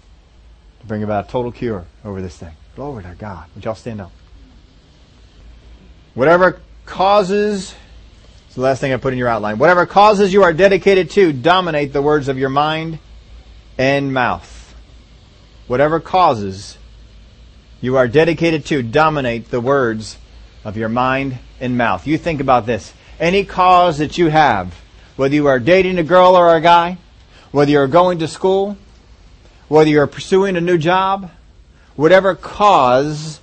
[0.80, 2.56] to bring about a total cure over this thing.
[2.76, 3.46] Glory to God.
[3.56, 4.12] Would y'all stand up?
[6.14, 7.76] Whatever causes,
[8.52, 9.60] it's the last thing I put in your outline.
[9.60, 13.00] Whatever causes you are dedicated to dominate the words of your mind
[13.78, 14.76] and mouth.
[15.68, 16.78] Whatever causes
[17.80, 20.18] you are dedicated to dominate the words
[20.66, 22.06] of your mind and mouth.
[22.06, 22.94] You think about this.
[23.22, 24.76] Any cause that you have,
[25.16, 26.98] whether you are dating a girl or a guy,
[27.52, 28.76] whether you're going to school,
[29.70, 31.32] whether you're pursuing a new job,
[31.96, 33.40] whatever cause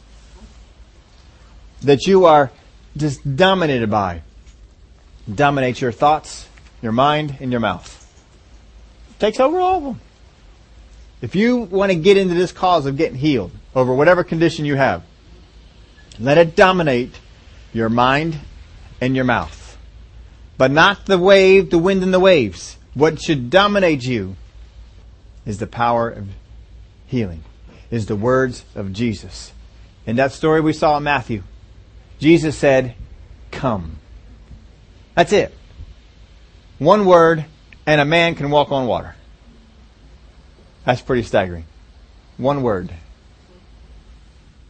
[1.80, 2.50] that you are
[2.94, 4.20] just dominated by,
[5.32, 6.48] dominates your thoughts,
[6.82, 7.94] your mind, and your mouth.
[9.18, 10.00] Takes over all of them.
[11.20, 14.76] If you want to get into this cause of getting healed over whatever condition you
[14.76, 15.02] have,
[16.18, 17.18] let it dominate
[17.72, 18.38] your mind
[19.00, 19.76] and your mouth.
[20.56, 22.76] But not the wave, the wind and the waves.
[22.94, 24.36] What should dominate you
[25.46, 26.28] is the power of
[27.06, 27.44] healing,
[27.90, 29.52] is the words of Jesus.
[30.06, 31.42] In that story we saw in Matthew,
[32.18, 32.94] Jesus said,
[33.50, 33.98] Come.
[35.18, 35.52] That's it.
[36.78, 37.44] One word,
[37.86, 39.16] and a man can walk on water.
[40.84, 41.64] That's pretty staggering.
[42.36, 42.94] One word.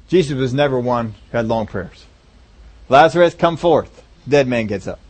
[0.09, 2.07] Jesus was never one who had long prayers.
[2.89, 4.03] Lazarus, come forth.
[4.27, 5.01] Dead man gets up.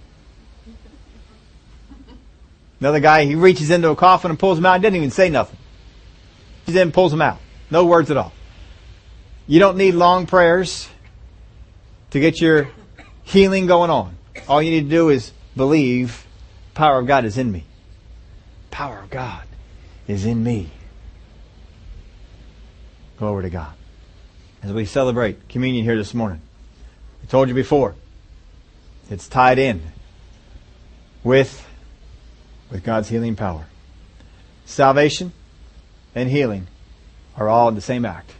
[2.81, 4.81] Another guy, he reaches into a coffin and pulls him out.
[4.81, 5.57] He didn't even say nothing.
[6.67, 7.39] He then pulls him out.
[7.71, 8.33] No words at all.
[9.47, 10.89] You don't need long prayers
[12.11, 12.71] to get your
[13.23, 14.18] healing going on.
[14.47, 16.27] All you need to do is believe
[16.75, 17.65] power of God is in me.
[18.71, 19.47] Power of God
[20.07, 20.71] is in me.
[23.19, 23.73] Glory to God.
[24.63, 26.41] As we celebrate communion here this morning,
[27.23, 27.95] I told you before,
[29.11, 29.83] it's tied in
[31.25, 31.67] with,
[32.71, 33.67] with God's healing power.
[34.67, 35.33] Salvation
[36.15, 36.67] and healing
[37.37, 38.33] are all in the same act,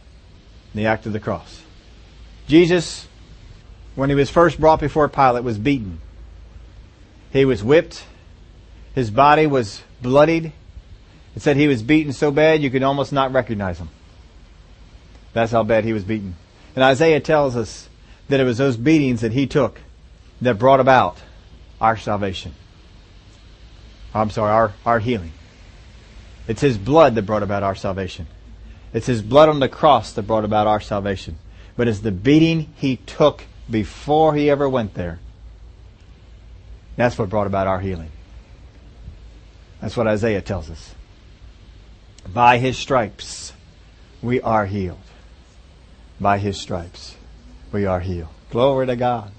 [0.73, 1.63] the act of the cross.
[2.47, 3.07] Jesus,
[3.99, 5.99] when he was first brought before Pilate, was beaten.
[7.31, 8.05] He was whipped.
[8.95, 10.53] His body was bloodied.
[11.35, 13.89] It said he was beaten so bad you could almost not recognize him.
[15.33, 16.35] That's how bad he was beaten.
[16.75, 17.89] And Isaiah tells us
[18.29, 19.81] that it was those beatings that he took
[20.41, 21.17] that brought about
[21.81, 22.53] our salvation.
[24.13, 25.33] I'm sorry, our, our healing.
[26.47, 28.27] It's his blood that brought about our salvation.
[28.93, 31.37] It's his blood on the cross that brought about our salvation.
[31.75, 35.19] But it's the beating he took before he ever went there.
[36.95, 38.11] That's what brought about our healing.
[39.81, 40.93] That's what Isaiah tells us.
[42.33, 43.53] By his stripes,
[44.21, 44.99] we are healed.
[46.19, 47.15] By his stripes,
[47.71, 48.29] we are healed.
[48.51, 49.31] Glory to God.